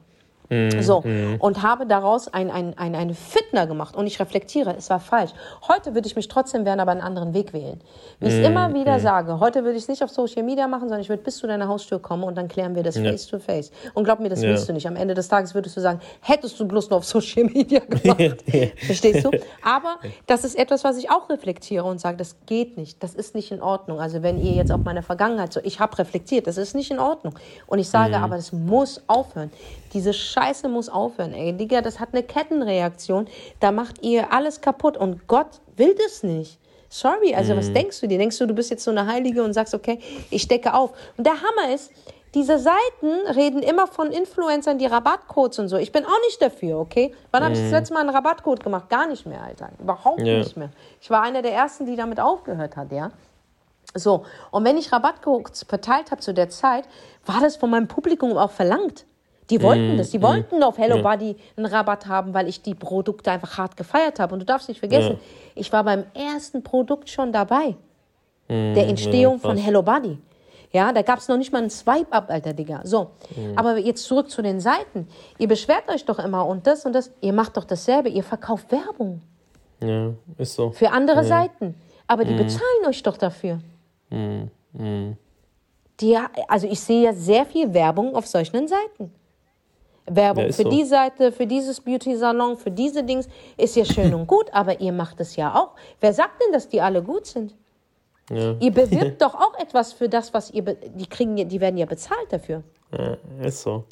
[0.50, 0.82] Mhm.
[0.82, 1.36] So, mhm.
[1.38, 5.30] und habe daraus ein, ein, ein, eine Fitner gemacht und ich reflektiere, es war falsch.
[5.68, 7.80] Heute würde ich mich trotzdem wehren, aber einen anderen Weg wählen.
[8.18, 8.46] Wie ich es mhm.
[8.46, 9.02] immer wieder mhm.
[9.02, 11.46] sage, heute würde ich es nicht auf Social Media machen, sondern ich würde bis zu
[11.46, 13.04] deiner Haustür kommen und dann klären wir das ja.
[13.04, 13.70] face to face.
[13.94, 14.48] Und glaub mir, das ja.
[14.48, 14.88] willst du nicht.
[14.88, 18.42] Am Ende des Tages würdest du sagen, hättest du bloß nur auf Social Media gemacht.
[18.76, 19.30] Verstehst du?
[19.62, 23.36] Aber das ist etwas, was ich auch reflektiere und sage, das geht nicht, das ist
[23.36, 24.00] nicht in Ordnung.
[24.00, 26.98] Also wenn ihr jetzt auf meine Vergangenheit so, ich habe reflektiert, das ist nicht in
[26.98, 27.34] Ordnung.
[27.68, 28.24] Und ich sage, mhm.
[28.24, 29.52] aber es muss aufhören.
[29.92, 31.52] Diese Scheiße muss aufhören, ey.
[31.52, 33.26] Digga, das hat eine Kettenreaktion.
[33.58, 36.58] Da macht ihr alles kaputt und Gott will das nicht.
[36.88, 37.58] Sorry, also mhm.
[37.58, 38.18] was denkst du dir?
[38.18, 40.92] Denkst du, du bist jetzt so eine Heilige und sagst, okay, ich decke auf.
[41.16, 41.92] Und der Hammer ist,
[42.34, 45.76] diese Seiten reden immer von Influencern, die Rabattcodes und so.
[45.76, 47.12] Ich bin auch nicht dafür, okay?
[47.30, 47.46] Wann mhm.
[47.46, 48.88] habe ich das letzte Mal einen Rabattcode gemacht?
[48.88, 49.70] Gar nicht mehr, Alter.
[49.80, 50.38] Überhaupt ja.
[50.38, 50.70] nicht mehr.
[51.00, 53.10] Ich war einer der ersten, die damit aufgehört hat, ja.
[53.94, 56.84] So, und wenn ich Rabattcodes verteilt habe zu der Zeit,
[57.26, 59.04] war das von meinem Publikum auch verlangt.
[59.50, 60.10] Die wollten mm, das.
[60.10, 61.02] Die mm, wollten auf Hello ja.
[61.02, 64.34] Buddy einen Rabatt haben, weil ich die Produkte einfach hart gefeiert habe.
[64.34, 65.18] Und du darfst nicht vergessen, ja.
[65.54, 67.76] ich war beim ersten Produkt schon dabei.
[68.48, 70.18] Mm, der Entstehung ja, von Hello Buddy.
[70.72, 72.82] Ja, da gab es noch nicht mal einen Swipe-Up, alter Digga.
[72.84, 73.54] So, mhm.
[73.56, 75.08] aber jetzt zurück zu den Seiten.
[75.38, 77.10] Ihr beschwert euch doch immer und das und das.
[77.20, 78.08] Ihr macht doch dasselbe.
[78.08, 79.20] Ihr verkauft Werbung.
[79.82, 80.70] Ja, ist so.
[80.70, 81.74] Für andere Seiten.
[82.06, 83.60] Aber die bezahlen euch doch dafür.
[86.00, 89.12] Die, also ich sehe ja sehr viel Werbung auf solchen Seiten.
[90.06, 90.70] Werbung ja, für so.
[90.70, 94.92] die Seite, für dieses Beauty-Salon, für diese Dings ist ja schön und gut, aber ihr
[94.92, 95.74] macht es ja auch.
[96.00, 97.54] Wer sagt denn, dass die alle gut sind?
[98.30, 98.54] Ja.
[98.60, 102.30] Ihr bewirbt doch auch etwas für das, was ihr, die kriegen, die werden ja bezahlt
[102.30, 102.62] dafür.
[102.92, 103.84] Ja, ist so.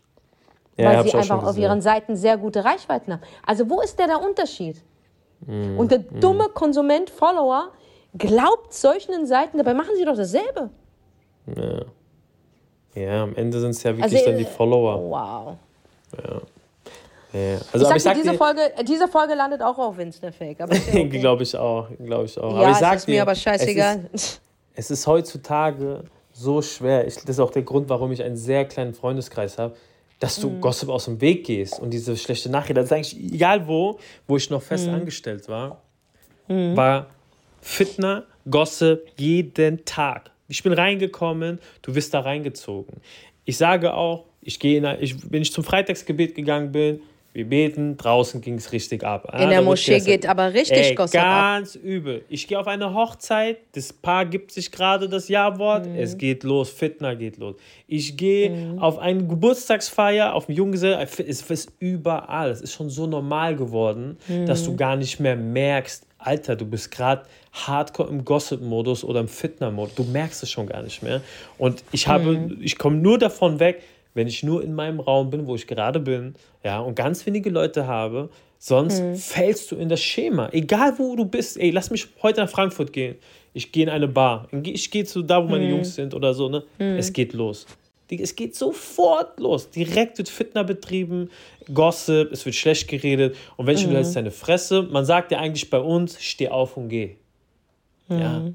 [0.76, 3.22] Weil sie einfach auf ihren Seiten sehr gute Reichweiten haben.
[3.44, 4.76] Also wo ist der, der Unterschied?
[5.40, 6.20] Mm, und der mm.
[6.20, 7.72] dumme Konsument, Follower,
[8.16, 10.70] glaubt solchen Seiten, dabei machen sie doch dasselbe.
[11.56, 11.84] Ja.
[12.94, 15.10] Ja, am Ende sind es ja wirklich also, dann die Follower.
[15.10, 15.56] Wow.
[16.16, 16.40] Ja.
[17.32, 17.58] Ja.
[17.72, 20.58] Also, ich sag dir, diese, Folge, diese Folge landet auch auf Insta-Fake.
[20.68, 21.08] Okay.
[21.08, 21.88] glaube ich auch.
[21.98, 22.54] Glaube ich auch.
[22.54, 24.08] Ja, aber ich sag ist dir, mir aber scheißegal.
[24.12, 24.40] Es ist,
[24.74, 27.06] es ist heutzutage so schwer.
[27.06, 29.76] Ich, das ist auch der Grund, warum ich einen sehr kleinen Freundeskreis habe,
[30.20, 30.60] dass du mhm.
[30.60, 32.76] Gossip aus dem Weg gehst und diese schlechte Nachricht.
[32.76, 34.94] Das ist eigentlich egal wo, wo ich noch fest mhm.
[34.94, 35.82] angestellt war,
[36.48, 36.76] mhm.
[36.76, 37.06] war
[37.60, 40.30] Fitner, Gossip jeden Tag.
[40.48, 43.02] Ich bin reingekommen, du wirst da reingezogen.
[43.44, 47.00] Ich sage auch, ich gehe, ich, wenn ich zum Freitagsgebet gegangen bin,
[47.34, 49.30] wir beten, draußen ging es richtig ab.
[49.38, 51.82] In der Moschee geht aber richtig ey, Gossip Ganz ab.
[51.84, 52.24] übel.
[52.30, 55.96] Ich gehe auf eine Hochzeit, das Paar gibt sich gerade das Ja-Wort, mhm.
[55.96, 57.56] es geht los, Fitner geht los.
[57.86, 58.78] Ich gehe mhm.
[58.78, 62.50] auf eine Geburtstagsfeier, auf einen Junggesell, es ist überall.
[62.50, 64.46] Es ist schon so normal geworden, mhm.
[64.46, 67.22] dass du gar nicht mehr merkst, Alter, du bist gerade
[67.52, 69.94] hardcore im Gossip-Modus oder im Fitner-Modus.
[69.94, 71.20] Du merkst es schon gar nicht mehr.
[71.58, 72.58] Und ich habe, mhm.
[72.60, 73.82] ich komme nur davon weg,
[74.14, 76.34] wenn ich nur in meinem Raum bin, wo ich gerade bin,
[76.64, 79.16] ja, und ganz wenige Leute habe, sonst mhm.
[79.16, 80.48] fällst du in das Schema.
[80.52, 83.16] Egal wo du bist, ey, lass mich heute nach Frankfurt gehen.
[83.54, 84.48] Ich gehe in eine Bar.
[84.64, 85.70] Ich gehe zu da, wo meine mhm.
[85.70, 86.64] Jungs sind oder so, ne?
[86.78, 86.96] Mhm.
[86.96, 87.66] Es geht los.
[88.10, 89.70] Es geht sofort los.
[89.70, 91.30] Direkt wird Fitner betrieben,
[91.72, 93.36] Gossip, es wird schlecht geredet.
[93.56, 93.92] Und wenn ich mhm.
[93.92, 97.16] hältst deine Fresse, man sagt ja eigentlich bei uns, steh auf und geh.
[98.08, 98.50] Ja.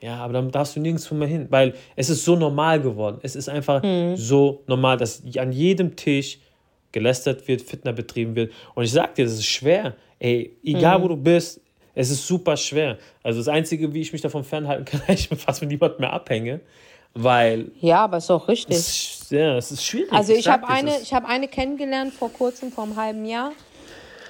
[0.00, 3.18] Ja, aber dann darfst du nirgendwo mehr hin, weil es ist so normal geworden.
[3.22, 4.16] Es ist einfach mhm.
[4.16, 6.38] so normal, dass an jedem Tisch
[6.92, 8.52] gelästert wird, Fitner betrieben wird.
[8.74, 9.94] Und ich sag dir, das ist schwer.
[10.18, 11.02] Ey, egal mhm.
[11.02, 11.60] wo du bist,
[11.94, 12.96] es ist super schwer.
[13.24, 16.60] Also das Einzige, wie ich mich davon fernhalten kann, ich fast mit niemandem mehr abhänge,
[17.14, 17.72] weil...
[17.80, 18.76] Ja, aber ist auch richtig.
[18.76, 20.12] Es, ja, es ist schwierig.
[20.12, 23.52] Also ich, ich habe eine, hab eine kennengelernt vor kurzem, vor einem halben Jahr.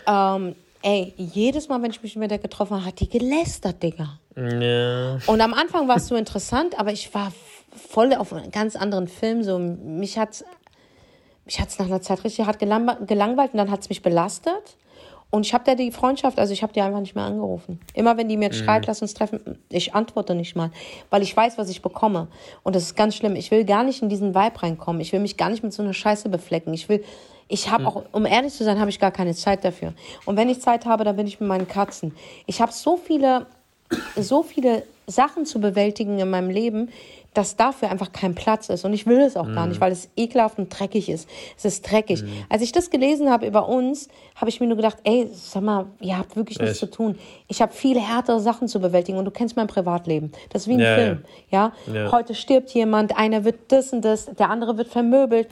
[0.07, 4.19] Ähm, ey, jedes Mal, wenn ich mich mit der getroffen habe, hat die gelästert, Digga.
[4.37, 5.19] Ja.
[5.27, 7.33] Und am Anfang war es so interessant, aber ich war
[7.77, 9.43] voll auf einen ganz anderen Film.
[9.43, 10.45] So, mich hat
[11.49, 14.77] mich hat's nach einer Zeit richtig hart gelangweilt und dann hat es mich belastet.
[15.31, 17.81] Und ich habe da die Freundschaft, also ich habe die einfach nicht mehr angerufen.
[17.95, 18.55] Immer wenn die mir mhm.
[18.55, 20.71] schreit, lass uns treffen, ich antworte nicht mal,
[21.11, 22.29] weil ich weiß, was ich bekomme.
[22.63, 23.37] Und das ist ganz schlimm.
[23.37, 25.01] Ich will gar nicht in diesen Vibe reinkommen.
[25.01, 26.73] Ich will mich gar nicht mit so einer Scheiße beflecken.
[26.73, 27.05] Ich will,
[27.49, 27.89] ich habe mhm.
[27.89, 29.95] auch, um ehrlich zu sein, habe ich gar keine Zeit dafür.
[30.27, 32.15] Und wenn ich Zeit habe, dann bin ich mit meinen Katzen.
[32.47, 33.47] Ich habe so viele
[34.17, 36.91] so viele Sachen zu bewältigen in meinem Leben,
[37.35, 38.85] dass dafür einfach kein Platz ist.
[38.85, 39.55] Und ich will es auch mm.
[39.55, 41.29] gar nicht, weil es ekelhaft und dreckig ist.
[41.57, 42.23] Es ist dreckig.
[42.23, 42.27] Mm.
[42.49, 45.87] Als ich das gelesen habe über uns, habe ich mir nur gedacht, ey, sag mal,
[46.01, 47.19] ihr habt wirklich nichts zu tun.
[47.47, 50.33] Ich habe viele härtere Sachen zu bewältigen und du kennst mein Privatleben.
[50.51, 51.25] Das ist wie ein ja, Film.
[51.51, 51.73] Ja.
[51.93, 52.13] ja?
[52.13, 55.49] Heute stirbt jemand, einer wird das und das, der andere wird vermöbelt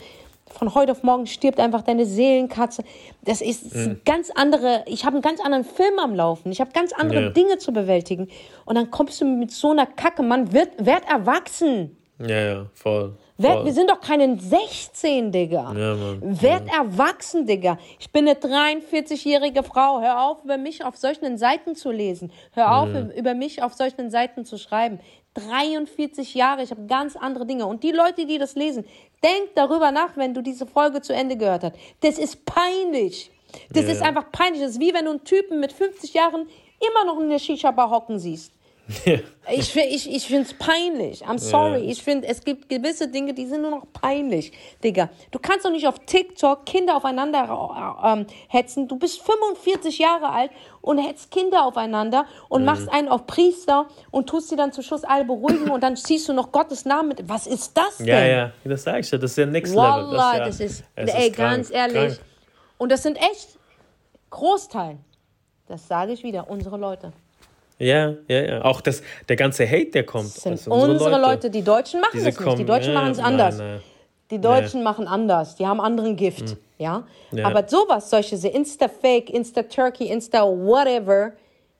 [0.49, 2.83] von heute auf morgen stirbt einfach deine Seelenkatze.
[3.23, 4.01] Das ist mhm.
[4.05, 6.51] ganz andere, ich habe einen ganz anderen Film am Laufen.
[6.51, 7.29] Ich habe ganz andere ja.
[7.29, 8.29] Dinge zu bewältigen.
[8.65, 11.95] Und dann kommst du mit so einer Kacke, man wird, werd erwachsen.
[12.19, 13.13] Ja, ja, voll.
[13.39, 15.71] Werd, wir sind doch keine 16, Digga.
[15.73, 16.41] Ja, Mann.
[16.41, 16.81] Werd ja.
[16.81, 17.77] erwachsen, Digga.
[17.99, 20.01] Ich bin eine 43-jährige Frau.
[20.01, 22.31] Hör auf, über mich auf solchen Seiten zu lesen.
[22.53, 23.11] Hör auf, mhm.
[23.11, 24.99] über mich auf solchen Seiten zu schreiben.
[25.35, 27.67] 43 Jahre, ich habe ganz andere Dinge.
[27.67, 28.85] Und die Leute, die das lesen,
[29.23, 31.75] denk darüber nach, wenn du diese Folge zu Ende gehört hast.
[32.01, 33.31] Das ist peinlich.
[33.71, 33.91] Das ja.
[33.91, 34.61] ist einfach peinlich.
[34.61, 36.47] Das ist wie wenn du einen Typen mit 50 Jahren
[36.79, 38.51] immer noch in der Shisha-Bar hocken siehst.
[39.49, 41.25] Ich, ich, ich finde es peinlich.
[41.25, 41.79] I'm sorry.
[41.79, 41.91] Ja.
[41.91, 44.51] Ich finde, es gibt gewisse Dinge, die sind nur noch peinlich,
[44.83, 45.09] Digga.
[45.31, 48.89] Du kannst doch nicht auf TikTok Kinder aufeinander äh, ähm, hetzen.
[48.89, 52.65] Du bist 45 Jahre alt und hetzt Kinder aufeinander und mhm.
[52.65, 56.27] machst einen auf Priester und tust sie dann zum Schluss alle beruhigen und dann ziehst
[56.27, 57.29] du noch Gottes Namen mit.
[57.29, 58.07] Was ist das denn?
[58.07, 59.17] Ja, ja, das sag ich ja.
[59.17, 59.87] Das ist ja Next Level.
[59.87, 62.15] Wallah, das, ist, ja, das ist, ey, krank, ganz ehrlich.
[62.15, 62.19] Krank.
[62.77, 63.57] Und das sind echt
[64.29, 64.97] Großteil.
[65.67, 67.13] Das sage ich wieder, unsere Leute.
[67.79, 68.61] Ja, ja, ja.
[68.63, 70.35] Auch das, der ganze Hate, der kommt.
[70.35, 71.21] Das sind also unsere, unsere Leute.
[71.21, 71.49] Leute.
[71.51, 72.59] Die Deutschen machen Diese das nicht.
[72.59, 73.57] Die Deutschen ja, machen es anders.
[73.57, 73.81] Nein, nein.
[74.31, 74.83] Die Deutschen nee.
[74.83, 75.55] machen anders.
[75.55, 76.49] Die haben anderen Gift.
[76.49, 76.57] Hm.
[76.79, 77.03] Ja?
[77.31, 77.45] ja?
[77.45, 81.33] Aber sowas, solche Insta-Fake, Insta-Turkey, Insta-whatever,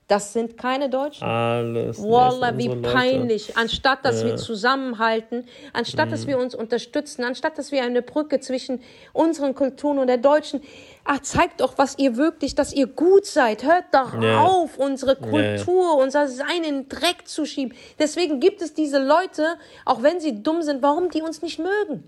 [0.08, 1.22] das sind keine Deutschen.
[1.22, 2.02] Alles.
[2.02, 3.58] Wallah, wie peinlich.
[3.58, 4.28] Anstatt dass ja.
[4.28, 5.44] wir zusammenhalten,
[5.74, 6.10] anstatt mhm.
[6.12, 8.80] dass wir uns unterstützen, anstatt dass wir eine Brücke zwischen
[9.12, 10.62] unseren Kulturen und der Deutschen.
[11.04, 13.64] Ach, zeigt doch, was ihr wirklich, dass ihr gut seid.
[13.64, 14.42] Hört doch ja.
[14.42, 17.76] auf, unsere Kultur, ja, unser Sein in Dreck zu schieben.
[17.98, 22.04] Deswegen gibt es diese Leute, auch wenn sie dumm sind, warum die uns nicht mögen.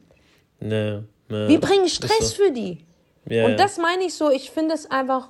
[0.61, 1.03] Ja.
[1.29, 2.45] Wir bringen Stress so.
[2.45, 2.79] für die.
[3.27, 5.29] und das meine ich so, ich finde es einfach,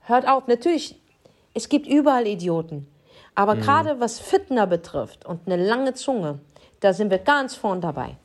[0.00, 0.46] hört auf.
[0.46, 1.01] Natürlich,
[1.54, 2.86] es gibt überall Idioten.
[3.34, 3.60] Aber mhm.
[3.60, 6.40] gerade was Fitner betrifft und eine lange Zunge,
[6.80, 8.16] da sind wir ganz vorn dabei.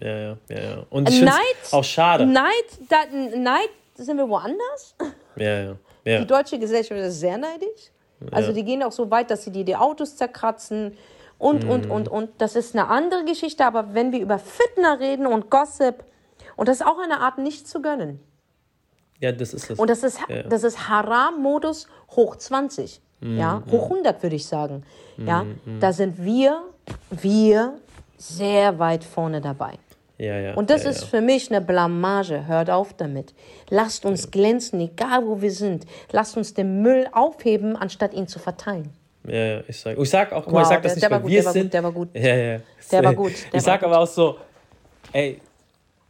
[0.00, 0.60] Ja, ja, ja.
[0.60, 0.86] ja.
[0.90, 1.36] Und ich Neid,
[1.70, 2.26] auch schade.
[2.26, 2.44] Neid,
[2.88, 2.98] da,
[3.36, 4.94] Neid sind wir woanders.
[5.34, 6.18] Ja, ja, ja.
[6.18, 7.90] Die deutsche Gesellschaft ist sehr neidisch.
[8.30, 10.94] Also die gehen auch so weit, dass sie dir die Autos zerkratzen
[11.38, 11.70] und, mhm.
[11.70, 12.30] und, und, und.
[12.36, 13.64] Das ist eine andere Geschichte.
[13.64, 16.04] Aber wenn wir über Fitner reden und Gossip,
[16.56, 18.20] und das ist auch eine Art, nicht zu gönnen.
[19.22, 19.78] Ja, das ist es.
[19.78, 20.42] Und das ist, ja.
[20.42, 23.00] das ist Haram-Modus hoch 20.
[23.20, 24.82] Mm, ja, hoch 100 würde ich sagen.
[25.16, 25.78] Mm, ja, mm.
[25.78, 26.60] da sind wir,
[27.10, 27.74] wir
[28.18, 29.74] sehr weit vorne dabei.
[30.18, 32.48] Ja, ja, und das ja, ist für mich eine Blamage.
[32.48, 33.32] Hört auf damit.
[33.70, 35.86] Lasst uns glänzen, egal wo wir sind.
[36.10, 38.90] Lasst uns den Müll aufheben, anstatt ihn zu verteilen.
[39.26, 41.42] Ja, ich sag, ich sag auch, guck mal, ich sag das der, nicht, weil wir
[41.44, 41.72] sind.
[41.72, 42.08] der war gut.
[42.14, 42.60] Ja, ja.
[42.90, 43.32] Der war gut.
[43.52, 44.36] Der ich sag aber auch so,
[45.12, 45.40] ey,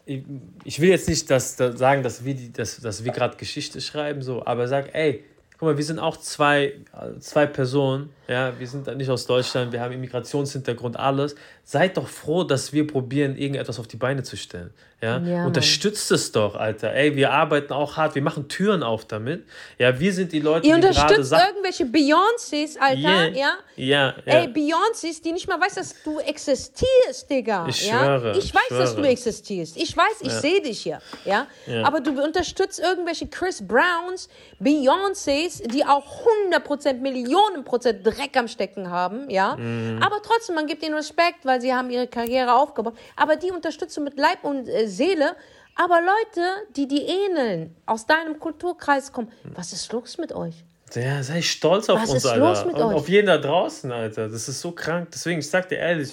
[0.04, 4.22] ich, will jetzt nicht dass, dass sagen, dass wir, dass, dass wir gerade Geschichte schreiben,
[4.22, 5.24] so, aber sag, ey,
[5.58, 6.74] guck mal, wir sind auch zwei,
[7.20, 11.34] zwei Personen, ja, wir sind nicht aus Deutschland, wir haben Immigrationshintergrund, alles.
[11.64, 14.72] Seid doch froh, dass wir probieren, irgendetwas auf die Beine zu stellen.
[15.02, 15.18] Ja?
[15.18, 16.94] ja Unterstützt es doch, Alter.
[16.94, 19.44] Ey, wir arbeiten auch hart, wir machen Türen auf damit.
[19.78, 23.26] Ja, wir sind die Leute, Ihr die unterstützt irgendwelche Beyoncés, Alter, yeah.
[23.28, 23.52] ja?
[23.74, 24.32] Ja, ja.
[24.40, 27.66] Ey, Beyoncés, die nicht mal weiß, dass du existierst, Digga.
[27.68, 27.98] Ich ja?
[27.98, 28.38] schwöre.
[28.38, 28.80] Ich weiß, schwöre.
[28.80, 29.76] dass du existierst.
[29.76, 30.40] Ich weiß, ich ja.
[30.40, 31.46] sehe dich hier, ja?
[31.66, 31.84] ja?
[31.84, 34.28] Aber du unterstützt irgendwelche Chris Browns,
[34.60, 39.56] Beyoncés, die auch 100%, Millionen Prozent Dreck am Stecken haben, ja?
[39.56, 40.00] Mhm.
[40.02, 42.94] Aber trotzdem, man gibt ihnen Respekt, weil sie haben ihre Karriere aufgebaut.
[43.16, 45.36] Aber die unterstützt du mit Leib und äh, Seele.
[45.74, 46.46] Aber Leute,
[46.76, 50.64] die die ähneln, aus deinem Kulturkreis kommen, was ist los mit euch?
[50.94, 52.42] Ja, sei stolz auf was uns, Alter.
[52.42, 52.94] Was ist los mit euch?
[52.94, 54.28] Auf jeden da draußen, Alter.
[54.28, 55.08] Das ist so krank.
[55.12, 56.12] Deswegen, ich sag dir ehrlich,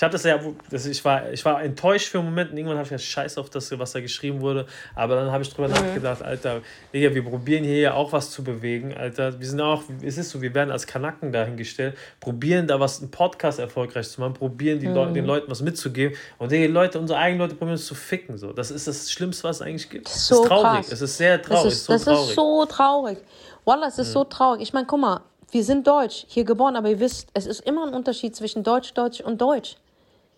[0.00, 0.40] ich habe das ja,
[0.70, 3.36] das, ich, war, ich war enttäuscht für einen Moment und irgendwann habe ich gesagt, scheiß
[3.36, 4.64] auf das, was da geschrieben wurde.
[4.94, 5.74] Aber dann habe ich drüber mhm.
[5.74, 6.62] nachgedacht, Alter,
[6.94, 9.38] Digga, wir probieren hier ja auch was zu bewegen, Alter.
[9.38, 13.10] Wir sind auch, es ist so, wir werden als Kanaken dahingestellt, probieren da was, einen
[13.10, 14.94] Podcast erfolgreich zu machen, probieren die mhm.
[14.94, 16.16] Leute, den Leuten was mitzugeben.
[16.38, 18.38] Und die Leute, unsere eigenen Leute probieren uns zu ficken.
[18.38, 18.54] So.
[18.54, 20.08] Das ist das Schlimmste, was es eigentlich gibt.
[20.08, 20.64] So ist traurig.
[20.64, 20.92] Krass.
[20.92, 21.64] Es ist sehr traurig.
[21.64, 22.28] Das ist so, das traurig.
[22.30, 23.18] ist so traurig.
[23.66, 24.12] Wallah, es ist mhm.
[24.12, 24.62] so traurig.
[24.62, 25.20] Ich meine, guck mal,
[25.50, 28.94] wir sind deutsch, hier geboren, aber ihr wisst, es ist immer ein Unterschied zwischen Deutsch,
[28.94, 29.76] Deutsch und Deutsch.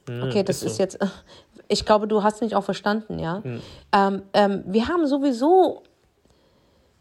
[0.09, 0.99] Okay, das ist, ist jetzt,
[1.69, 3.41] ich glaube, du hast mich auch verstanden, ja.
[3.43, 3.63] Mhm.
[3.93, 5.83] Ähm, ähm, wir haben sowieso,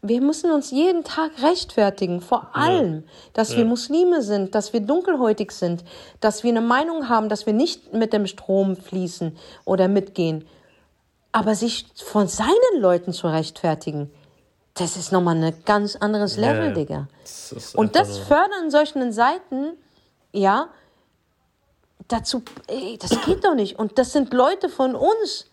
[0.02, 3.02] wir müssen uns jeden Tag rechtfertigen, vor allem, ja.
[3.34, 3.58] dass ja.
[3.58, 5.84] wir Muslime sind, dass wir dunkelhäutig sind,
[6.20, 10.44] dass wir eine Meinung haben, dass wir nicht mit dem Strom fließen oder mitgehen.
[11.32, 14.10] Aber sich von seinen Leuten zu rechtfertigen,
[14.74, 17.08] das ist nochmal ein ganz anderes Level, ja, Digga.
[17.22, 19.72] Das Und das fördern solchen Seiten,
[20.32, 20.68] ja,
[22.12, 23.78] dazu, ey, das geht doch nicht.
[23.78, 25.46] Und das sind Leute von uns,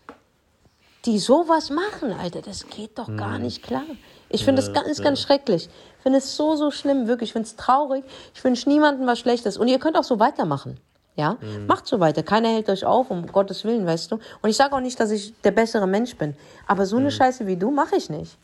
[1.06, 2.42] die sowas machen, Alter.
[2.42, 3.42] Das geht doch gar hm.
[3.42, 3.82] nicht klar.
[4.28, 5.04] Ich finde ja, das ganz, ja.
[5.04, 5.68] ganz schrecklich.
[5.96, 7.30] Ich finde es so, so schlimm, wirklich.
[7.30, 8.04] Ich finde es traurig.
[8.34, 9.56] Ich wünsche niemandem was Schlechtes.
[9.56, 10.78] Und ihr könnt auch so weitermachen.
[11.16, 11.66] Ja, mhm.
[11.66, 12.22] macht so weiter.
[12.22, 14.20] Keiner hält euch auf, um Gottes Willen, weißt du.
[14.40, 16.36] Und ich sage auch nicht, dass ich der bessere Mensch bin.
[16.66, 17.10] Aber so eine mhm.
[17.10, 18.38] Scheiße wie du mache ich nicht.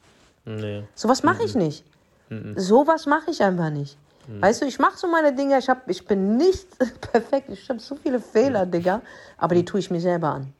[0.44, 0.84] Nee.
[0.94, 1.62] Sowas mache ich mhm.
[1.62, 1.84] nicht.
[2.28, 2.54] Mhm.
[2.58, 3.96] Sowas mache ich einfach nicht.
[4.26, 4.42] Mhm.
[4.42, 5.58] Weißt du, ich mache so meine Dinge.
[5.58, 6.66] Ich, hab, ich bin nicht
[7.12, 7.48] perfekt.
[7.50, 9.02] Ich habe so viele Fehler, Digga.
[9.38, 10.52] Aber die tue ich mir selber an.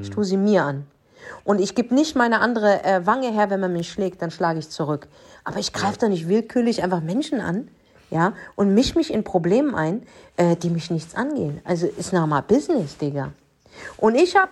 [0.00, 0.86] Ich tue sie mir an.
[1.44, 4.58] Und ich gebe nicht meine andere äh, Wange her, wenn man mich schlägt, dann schlage
[4.58, 5.06] ich zurück.
[5.44, 7.68] Aber ich greife da nicht willkürlich einfach Menschen an,
[8.10, 10.02] ja, und misch mich in Problemen ein,
[10.36, 11.60] äh, die mich nichts angehen.
[11.64, 13.32] Also ist nochmal Business, Digga.
[13.98, 14.50] Und ich habe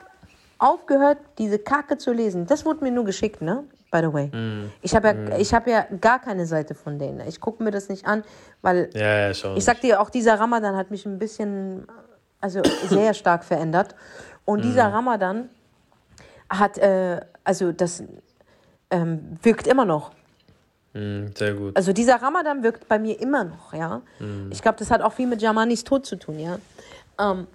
[0.59, 2.47] aufgehört, diese Kacke zu lesen.
[2.47, 3.65] Das wurde mir nur geschickt, ne?
[3.91, 4.27] By the way.
[4.29, 4.73] Mm.
[4.83, 5.43] Ich habe ja, mm.
[5.43, 7.27] hab ja gar keine Seite von denen.
[7.29, 8.25] Ich gucke mir das nicht an,
[8.63, 11.87] weil ja, ja, ich sag dir, auch dieser Ramadan hat mich ein bisschen,
[12.41, 13.95] also sehr stark verändert.
[14.45, 14.63] Und mm.
[14.63, 15.49] dieser Ramadan
[16.49, 18.03] hat, äh, also das
[18.91, 20.13] ähm, wirkt immer noch.
[20.93, 21.77] Mm, sehr gut.
[21.77, 24.03] Also dieser Ramadan wirkt bei mir immer noch, ja.
[24.19, 24.51] Mm.
[24.51, 26.59] Ich glaube, das hat auch viel mit Jamanis Tod zu tun, ja.
[27.19, 27.47] Ähm,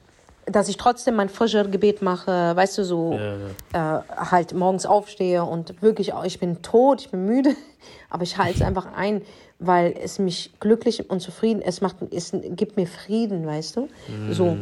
[0.45, 3.35] dass ich trotzdem mein Fajr-Gebet mache, weißt du, so ja,
[3.73, 3.99] ja.
[3.99, 7.51] Äh, halt morgens aufstehe und wirklich, ich bin tot, ich bin müde,
[8.09, 9.21] aber ich halte es einfach ein,
[9.59, 14.31] weil es mich glücklich und zufrieden, es macht, es gibt mir Frieden, weißt du, mm.
[14.31, 14.57] so.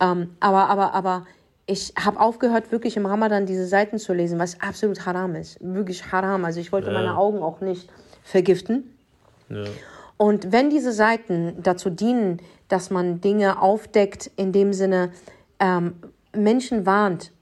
[0.00, 1.26] Ähm, aber, aber, aber
[1.66, 5.58] ich habe aufgehört, wirklich im Ramadan diese Seiten zu lesen, was absolut haram ist.
[5.60, 6.46] Wirklich haram.
[6.46, 6.94] Also ich wollte ja.
[6.94, 7.90] meine Augen auch nicht
[8.24, 8.96] vergiften.
[9.50, 9.64] Ja.
[10.18, 15.12] Und wenn diese Seiten dazu dienen, dass man Dinge aufdeckt, in dem Sinne
[15.60, 15.94] ähm,
[16.36, 17.32] Menschen warnt,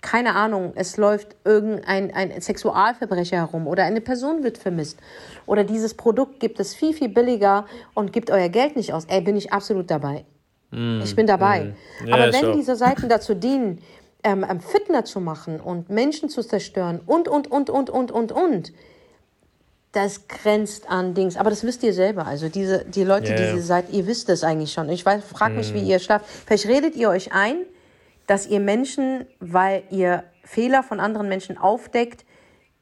[0.00, 4.98] keine Ahnung, es läuft irgendein ein Sexualverbrecher herum oder eine Person wird vermisst
[5.46, 9.20] oder dieses Produkt gibt es viel, viel billiger und gibt euer Geld nicht aus, ey,
[9.20, 10.24] bin ich absolut dabei.
[10.70, 11.74] Mm, ich bin dabei.
[12.04, 12.06] Mm.
[12.06, 13.80] Ja, Aber wenn diese Seiten dazu dienen,
[14.22, 18.32] ähm, ähm, Fitner zu machen und Menschen zu zerstören und, und, und, und, und, und,
[18.32, 18.72] und,
[19.96, 21.36] das grenzt an Dings.
[21.36, 22.26] Aber das wisst ihr selber.
[22.26, 23.36] Also diese, die Leute, yeah.
[23.36, 24.90] die ihr seid, ihr wisst es eigentlich schon.
[24.90, 25.74] Ich frage mich, mm.
[25.74, 26.26] wie ihr schlaft.
[26.46, 27.64] Vielleicht redet ihr euch ein,
[28.26, 32.26] dass ihr Menschen, weil ihr Fehler von anderen Menschen aufdeckt,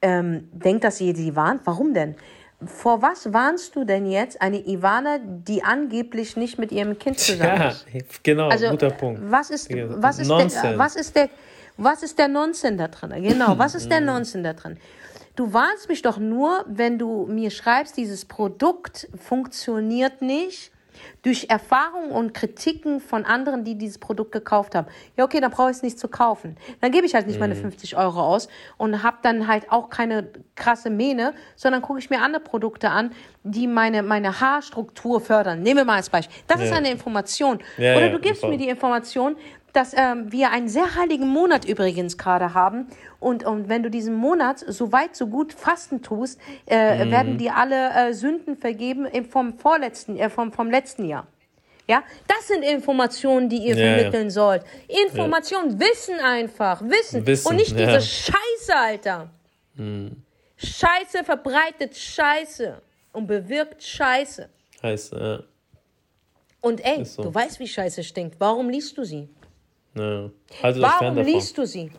[0.02, 1.62] ähm, denkt, dass ihr sie warnt.
[1.64, 2.16] Warum denn?
[2.66, 7.70] Vor was warnst du denn jetzt eine Ivana, die angeblich nicht mit ihrem Kind zusammen
[7.70, 7.86] ist?
[7.92, 9.20] Ja, genau, also, guter Punkt.
[9.30, 11.28] Was ist, was ist, der, was ist der,
[11.76, 13.22] was ist der Nonsens da drin?
[13.22, 14.06] Genau, was ist der mhm.
[14.06, 14.78] Nonsens da drin?
[15.36, 20.70] Du warnst mich doch nur, wenn du mir schreibst, dieses Produkt funktioniert nicht
[21.22, 24.86] durch Erfahrungen und Kritiken von anderen, die dieses Produkt gekauft haben.
[25.16, 26.56] Ja, okay, dann brauche ich es nicht zu kaufen.
[26.80, 27.40] Dann gebe ich halt nicht mhm.
[27.40, 32.10] meine 50 Euro aus und habe dann halt auch keine krasse Mähne, sondern gucke ich
[32.10, 33.10] mir andere Produkte an,
[33.42, 35.62] die meine, meine Haarstruktur fördern.
[35.62, 36.36] Nehmen wir mal als Beispiel.
[36.46, 36.66] Das ja.
[36.66, 37.58] ist eine Information.
[37.76, 39.36] Ja, Oder du gibst ja, mir die Information,
[39.74, 42.86] dass ähm, wir einen sehr heiligen Monat übrigens gerade haben.
[43.24, 47.10] Und, und wenn du diesen Monat so weit, so gut Fasten tust, äh, mhm.
[47.10, 51.26] werden dir alle äh, Sünden vergeben vom vorletzten, äh, vom, vom letzten Jahr.
[51.88, 54.30] Ja, das sind Informationen, die ihr ja, vermitteln ja.
[54.30, 54.62] sollt.
[55.06, 55.80] Informationen, ja.
[55.80, 57.26] Wissen einfach, Wissen.
[57.26, 59.30] Wissen und nicht diese Scheiße, Alter.
[59.74, 60.22] Mhm.
[60.58, 62.80] Scheiße verbreitet Scheiße
[63.12, 64.50] und bewirkt Scheiße.
[64.82, 65.42] Scheiße, ja.
[66.60, 67.22] Und ey, so.
[67.22, 68.36] du weißt, wie Scheiße stinkt.
[68.38, 69.30] Warum liest du sie?
[69.94, 70.30] Ja.
[70.60, 71.90] Also Warum liest du sie?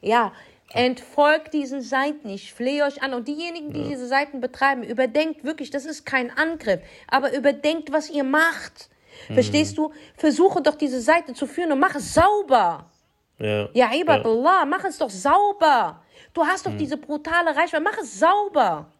[0.00, 0.32] Ja,
[0.74, 2.28] entfolgt diesen Seiten.
[2.28, 3.14] Ich flehe euch an.
[3.14, 3.88] Und diejenigen, die ja.
[3.88, 8.88] diese Seiten betreiben, überdenkt wirklich, das ist kein Angriff, aber überdenkt, was ihr macht.
[9.28, 9.34] Mhm.
[9.34, 9.92] Verstehst du?
[10.16, 12.90] Versuche doch diese Seite zu führen und mach es sauber.
[13.38, 14.64] Ja, ja Ibadallah, ja.
[14.64, 16.02] mach es doch sauber.
[16.32, 16.78] Du hast doch mhm.
[16.78, 18.90] diese brutale Reichweite, mach es sauber.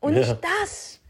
[0.00, 0.20] Und ja.
[0.20, 1.00] nicht das.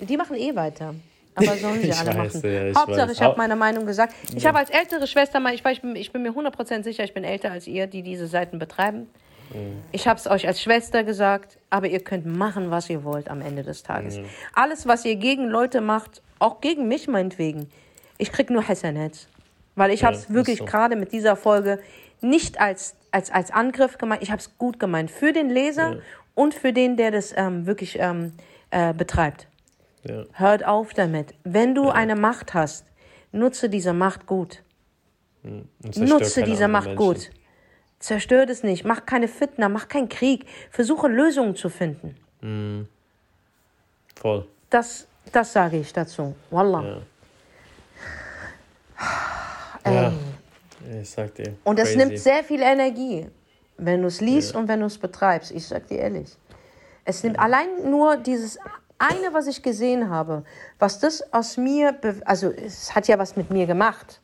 [0.00, 0.94] Die machen eh weiter.
[1.34, 2.40] Aber sollen sie alle machen.
[2.42, 3.12] Ja, ich Hauptsache, weiß.
[3.12, 4.14] ich habe meine Meinung gesagt.
[4.34, 7.14] Ich habe als ältere Schwester mal, ich, ich, bin, ich bin mir 100% sicher, ich
[7.14, 9.08] bin älter als ihr, die diese Seiten betreiben.
[9.52, 9.82] Mhm.
[9.92, 13.40] Ich habe es euch als Schwester gesagt, aber ihr könnt machen, was ihr wollt am
[13.40, 14.18] Ende des Tages.
[14.18, 14.24] Mhm.
[14.54, 17.70] Alles, was ihr gegen Leute macht, auch gegen mich meinetwegen,
[18.18, 19.28] ich krieg nur Hassanets.
[19.76, 20.64] Weil ich ja, habe es wirklich so.
[20.64, 21.80] gerade mit dieser Folge
[22.20, 25.10] nicht als, als, als Angriff gemeint, ich habe es gut gemeint.
[25.10, 25.98] Für den Leser ja.
[26.34, 28.32] und für den, der das ähm, wirklich ähm,
[28.70, 29.48] äh, betreibt.
[30.08, 30.24] Ja.
[30.32, 31.34] Hört auf damit.
[31.44, 31.92] Wenn du ja.
[31.92, 32.86] eine Macht hast,
[33.32, 34.62] nutze diese Macht gut.
[35.42, 35.68] Hm.
[35.96, 36.96] Nutze diese Macht Menschen.
[36.96, 37.30] gut.
[37.98, 38.84] Zerstört es nicht.
[38.84, 40.46] Mach keine Fitner, mach keinen Krieg.
[40.70, 42.16] Versuche Lösungen zu finden.
[42.40, 42.86] Mhm.
[44.14, 44.46] Voll.
[44.70, 46.34] Das, das sage ich dazu.
[46.50, 47.02] Wallah.
[49.84, 49.92] Ja.
[49.92, 50.12] ja.
[51.00, 51.56] Ich sag dir.
[51.64, 53.28] Und es nimmt sehr viel Energie,
[53.78, 54.60] wenn du es liest ja.
[54.60, 55.50] und wenn du es betreibst.
[55.50, 56.36] Ich sag dir ehrlich.
[57.04, 58.58] Es nimmt allein nur dieses
[59.08, 60.44] eine, was ich gesehen habe,
[60.78, 64.20] was das aus mir, also es hat ja was mit mir gemacht.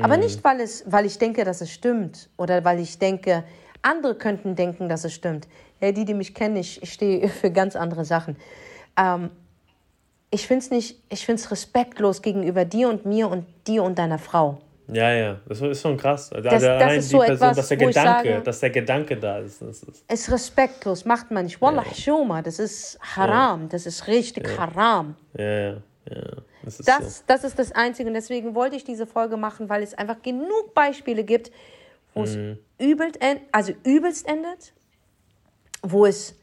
[0.00, 0.24] Aber mhm.
[0.24, 3.44] nicht, weil, es, weil ich denke, dass es stimmt oder weil ich denke,
[3.82, 5.48] andere könnten denken, dass es stimmt.
[5.80, 8.36] Ja, die, die mich kennen, ich, ich stehe für ganz andere Sachen.
[8.96, 9.30] Ähm,
[10.30, 13.98] ich finde es nicht, ich finde es respektlos gegenüber dir und mir und dir und
[13.98, 14.58] deiner Frau.
[14.88, 16.32] Ja, ja, das ist schon krass.
[16.32, 19.38] Also das, das ist so Person, etwas, dass der Gedanke, sage, dass der Gedanke da
[19.38, 19.60] ist.
[19.60, 21.60] Das ist, ist respektlos, macht man nicht.
[21.60, 21.94] Wallah, ja.
[21.94, 23.68] Shoma, das ist Haram, ja.
[23.68, 24.58] das ist richtig ja.
[24.58, 25.16] Haram.
[25.36, 25.70] Ja, ja,
[26.08, 26.22] ja.
[26.62, 27.24] Das, ist, das, so.
[27.26, 30.74] das ist das Einzige und deswegen wollte ich diese Folge machen, weil es einfach genug
[30.74, 31.50] Beispiele gibt,
[32.14, 32.58] wo es mhm.
[32.78, 33.18] übelst,
[33.50, 34.72] also übelst endet,
[35.82, 36.36] wo es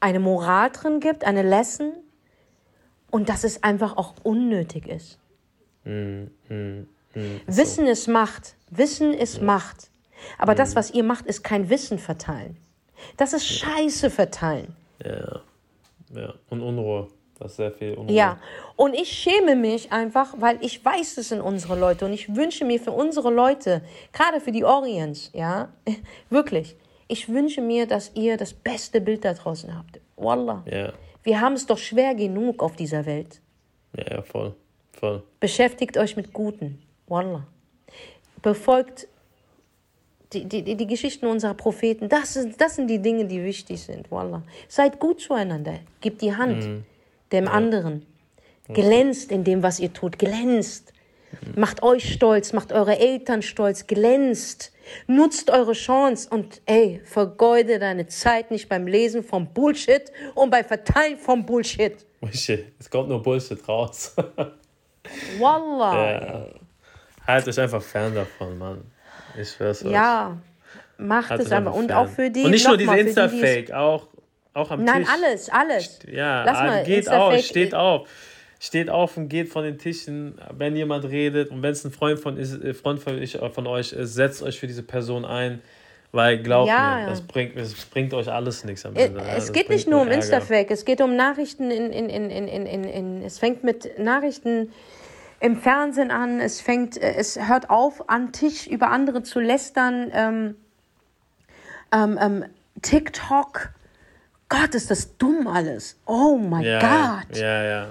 [0.00, 1.94] eine Moral drin gibt, eine Lesson
[3.10, 5.18] und dass es einfach auch unnötig ist.
[5.84, 6.30] Mhm.
[7.14, 7.22] Mhm.
[7.22, 8.54] Mhm, Wissen ist Macht.
[8.70, 9.46] Wissen ist mhm.
[9.46, 9.90] Macht.
[10.38, 10.56] Aber mhm.
[10.56, 12.56] das, was ihr macht, ist kein Wissen verteilen.
[13.16, 14.76] Das ist Scheiße verteilen.
[15.04, 15.40] Ja.
[16.14, 16.34] Ja.
[16.50, 17.08] Und Unruhe.
[17.38, 18.14] Das ist sehr viel Unruhe.
[18.14, 18.38] Ja.
[18.76, 22.04] Und ich schäme mich einfach, weil ich weiß, es sind unsere Leute.
[22.04, 23.82] Und ich wünsche mir für unsere Leute,
[24.12, 25.72] gerade für die Orients, ja,
[26.30, 26.76] wirklich,
[27.08, 30.00] ich wünsche mir, dass ihr das beste Bild da draußen habt.
[30.16, 30.64] Wallah.
[30.70, 30.92] Ja.
[31.24, 33.40] Wir haben es doch schwer genug auf dieser Welt.
[33.96, 34.54] Ja, ja, voll.
[34.92, 35.22] Voll.
[35.40, 36.82] Beschäftigt euch mit Guten.
[37.06, 37.46] Wallah.
[38.40, 39.08] Befolgt
[40.32, 42.08] die, die, die Geschichten unserer Propheten.
[42.08, 44.10] Das, ist, das sind die Dinge, die wichtig sind.
[44.10, 44.42] Wallah.
[44.68, 45.80] Seid gut zueinander.
[46.00, 46.84] Gebt die Hand mhm.
[47.32, 47.50] dem ja.
[47.50, 48.06] anderen.
[48.68, 50.18] Glänzt in dem, was ihr tut.
[50.18, 50.92] Glänzt.
[51.32, 51.60] Mhm.
[51.60, 53.86] Macht euch stolz, macht eure Eltern stolz.
[53.86, 54.72] Glänzt.
[55.06, 60.64] Nutzt eure Chance und ey, vergeude deine Zeit nicht beim Lesen vom Bullshit und beim
[60.64, 62.04] Verteilen vom Bullshit.
[62.20, 62.66] Bullshit.
[62.78, 64.14] Es kommt nur Bullshit raus.
[65.38, 66.10] Wallah.
[66.10, 66.46] Ja.
[67.26, 68.82] Halt euch einfach fern davon, Mann.
[69.40, 69.92] Ich schwör's euch.
[69.92, 70.36] Ja,
[70.98, 71.74] macht halt es einfach.
[71.74, 71.98] Und fern.
[71.98, 72.42] auch für die.
[72.44, 74.08] Und nicht nur diese Insta-Fake, auch,
[74.54, 75.08] auch am Nein, Tisch.
[75.08, 75.98] Nein, alles, alles.
[76.10, 78.08] Ja, Lass mal, geht auf, steht auf.
[78.60, 82.20] Steht auf und geht von den Tischen, wenn jemand redet und wenn es ein Freund
[82.20, 85.60] von, ist, äh, Freund von, ich, von euch ist, setzt euch für diese Person ein.
[86.12, 89.20] Weil glaubt ja, mir, das bringt, das bringt euch alles nichts am Ende.
[89.34, 92.84] Es geht nicht nur um Insta-Fake, es geht um Nachrichten in, in, in, in, in,
[92.84, 94.70] in, es fängt mit Nachrichten
[95.42, 100.10] im Fernsehen an, es fängt, äh, es hört auf, an Tisch über andere zu lästern.
[100.14, 100.56] Ähm,
[101.92, 102.44] ähm, ähm,
[102.80, 103.70] TikTok,
[104.48, 105.96] Gott, ist das dumm alles.
[106.06, 107.36] Oh mein ja, Gott.
[107.36, 107.86] Ja, ja.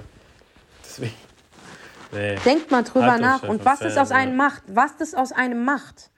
[0.82, 1.14] Deswegen,
[2.14, 2.36] nee.
[2.45, 4.64] Denkt mal drüber halt nach und was das aus einem macht.
[4.68, 6.10] Was das aus einem macht.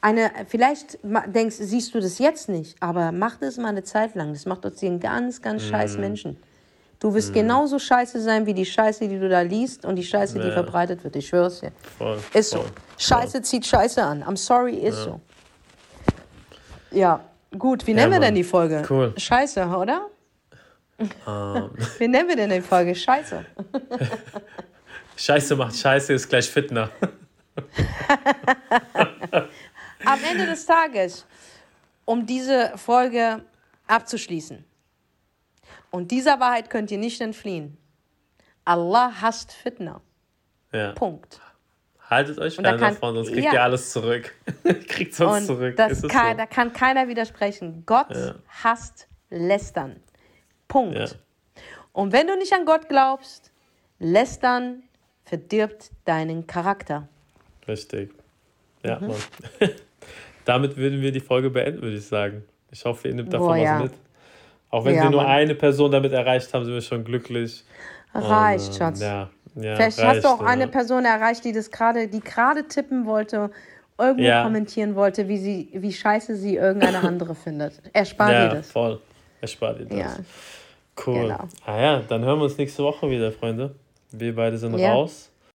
[0.00, 4.32] Eine, vielleicht denkst, siehst du das jetzt nicht, aber mach das mal eine Zeit lang.
[4.32, 6.00] Das macht dir einen ganz, ganz scheiß mhm.
[6.00, 6.42] Menschen.
[7.02, 7.34] Du wirst mhm.
[7.34, 11.02] genauso scheiße sein wie die Scheiße, die du da liest und die Scheiße, die verbreitet
[11.02, 11.16] wird.
[11.16, 11.72] Ich schwör's dir.
[11.98, 12.70] Voll, ist voll, so.
[12.96, 13.42] Scheiße voll.
[13.42, 14.22] zieht Scheiße an.
[14.22, 15.04] I'm sorry, ist ja.
[15.04, 15.20] so.
[16.92, 17.20] Ja,
[17.58, 17.84] gut.
[17.88, 18.84] Wie ja, nennen wir denn die Folge?
[18.88, 19.12] Cool.
[19.16, 20.06] Scheiße, oder?
[20.98, 21.08] Um.
[21.26, 21.70] Ähm.
[21.98, 22.94] Wie nennen wir denn die Folge?
[22.94, 23.46] Scheiße.
[25.16, 26.88] Scheiße macht Scheiße ist gleich Fitner.
[30.04, 31.26] Am Ende des Tages,
[32.04, 33.42] um diese Folge
[33.88, 34.64] abzuschließen,
[35.92, 37.76] und dieser Wahrheit könnt ihr nicht entfliehen.
[38.64, 40.00] Allah hasst Fitna.
[40.72, 40.92] Ja.
[40.92, 41.40] Punkt.
[42.08, 43.52] Haltet euch fern davon, sonst kriegt ja.
[43.52, 44.34] ihr alles zurück.
[44.88, 45.76] kriegt sonst und zurück.
[45.76, 46.38] Das kann, so?
[46.38, 47.84] Da kann keiner widersprechen.
[47.86, 48.34] Gott ja.
[48.48, 50.00] hasst Lästern.
[50.68, 50.96] Punkt.
[50.96, 51.06] Ja.
[51.92, 53.52] Und wenn du nicht an Gott glaubst,
[53.98, 54.82] Lästern
[55.24, 57.08] verdirbt deinen Charakter.
[57.68, 58.14] Richtig.
[58.82, 59.08] Ja, mhm.
[59.08, 59.16] Mann.
[60.44, 62.44] Damit würden wir die Folge beenden, würde ich sagen.
[62.70, 63.92] Ich hoffe, ihr nehmt davon Boah, was mit.
[64.72, 65.30] Auch wenn ja, wir nur Mann.
[65.30, 67.62] eine Person damit erreicht haben, sind wir schon glücklich.
[68.14, 69.00] Reicht, Und, Schatz.
[69.00, 70.46] Ja, ja, Vielleicht reicht, hast du auch ja.
[70.46, 73.50] eine Person erreicht, die das gerade, die gerade tippen wollte,
[73.98, 74.42] irgendwo ja.
[74.42, 77.74] kommentieren wollte, wie sie, wie scheiße sie irgendeine andere findet.
[77.92, 78.70] Erspart ja, dir das.
[78.70, 78.98] Voll.
[79.42, 79.98] Erspart dir das.
[79.98, 80.16] Ja.
[81.06, 81.22] Cool.
[81.22, 81.48] Genau.
[81.66, 83.74] Ah ja, dann hören wir uns nächste Woche wieder, Freunde.
[84.10, 85.30] Wir beide sind raus.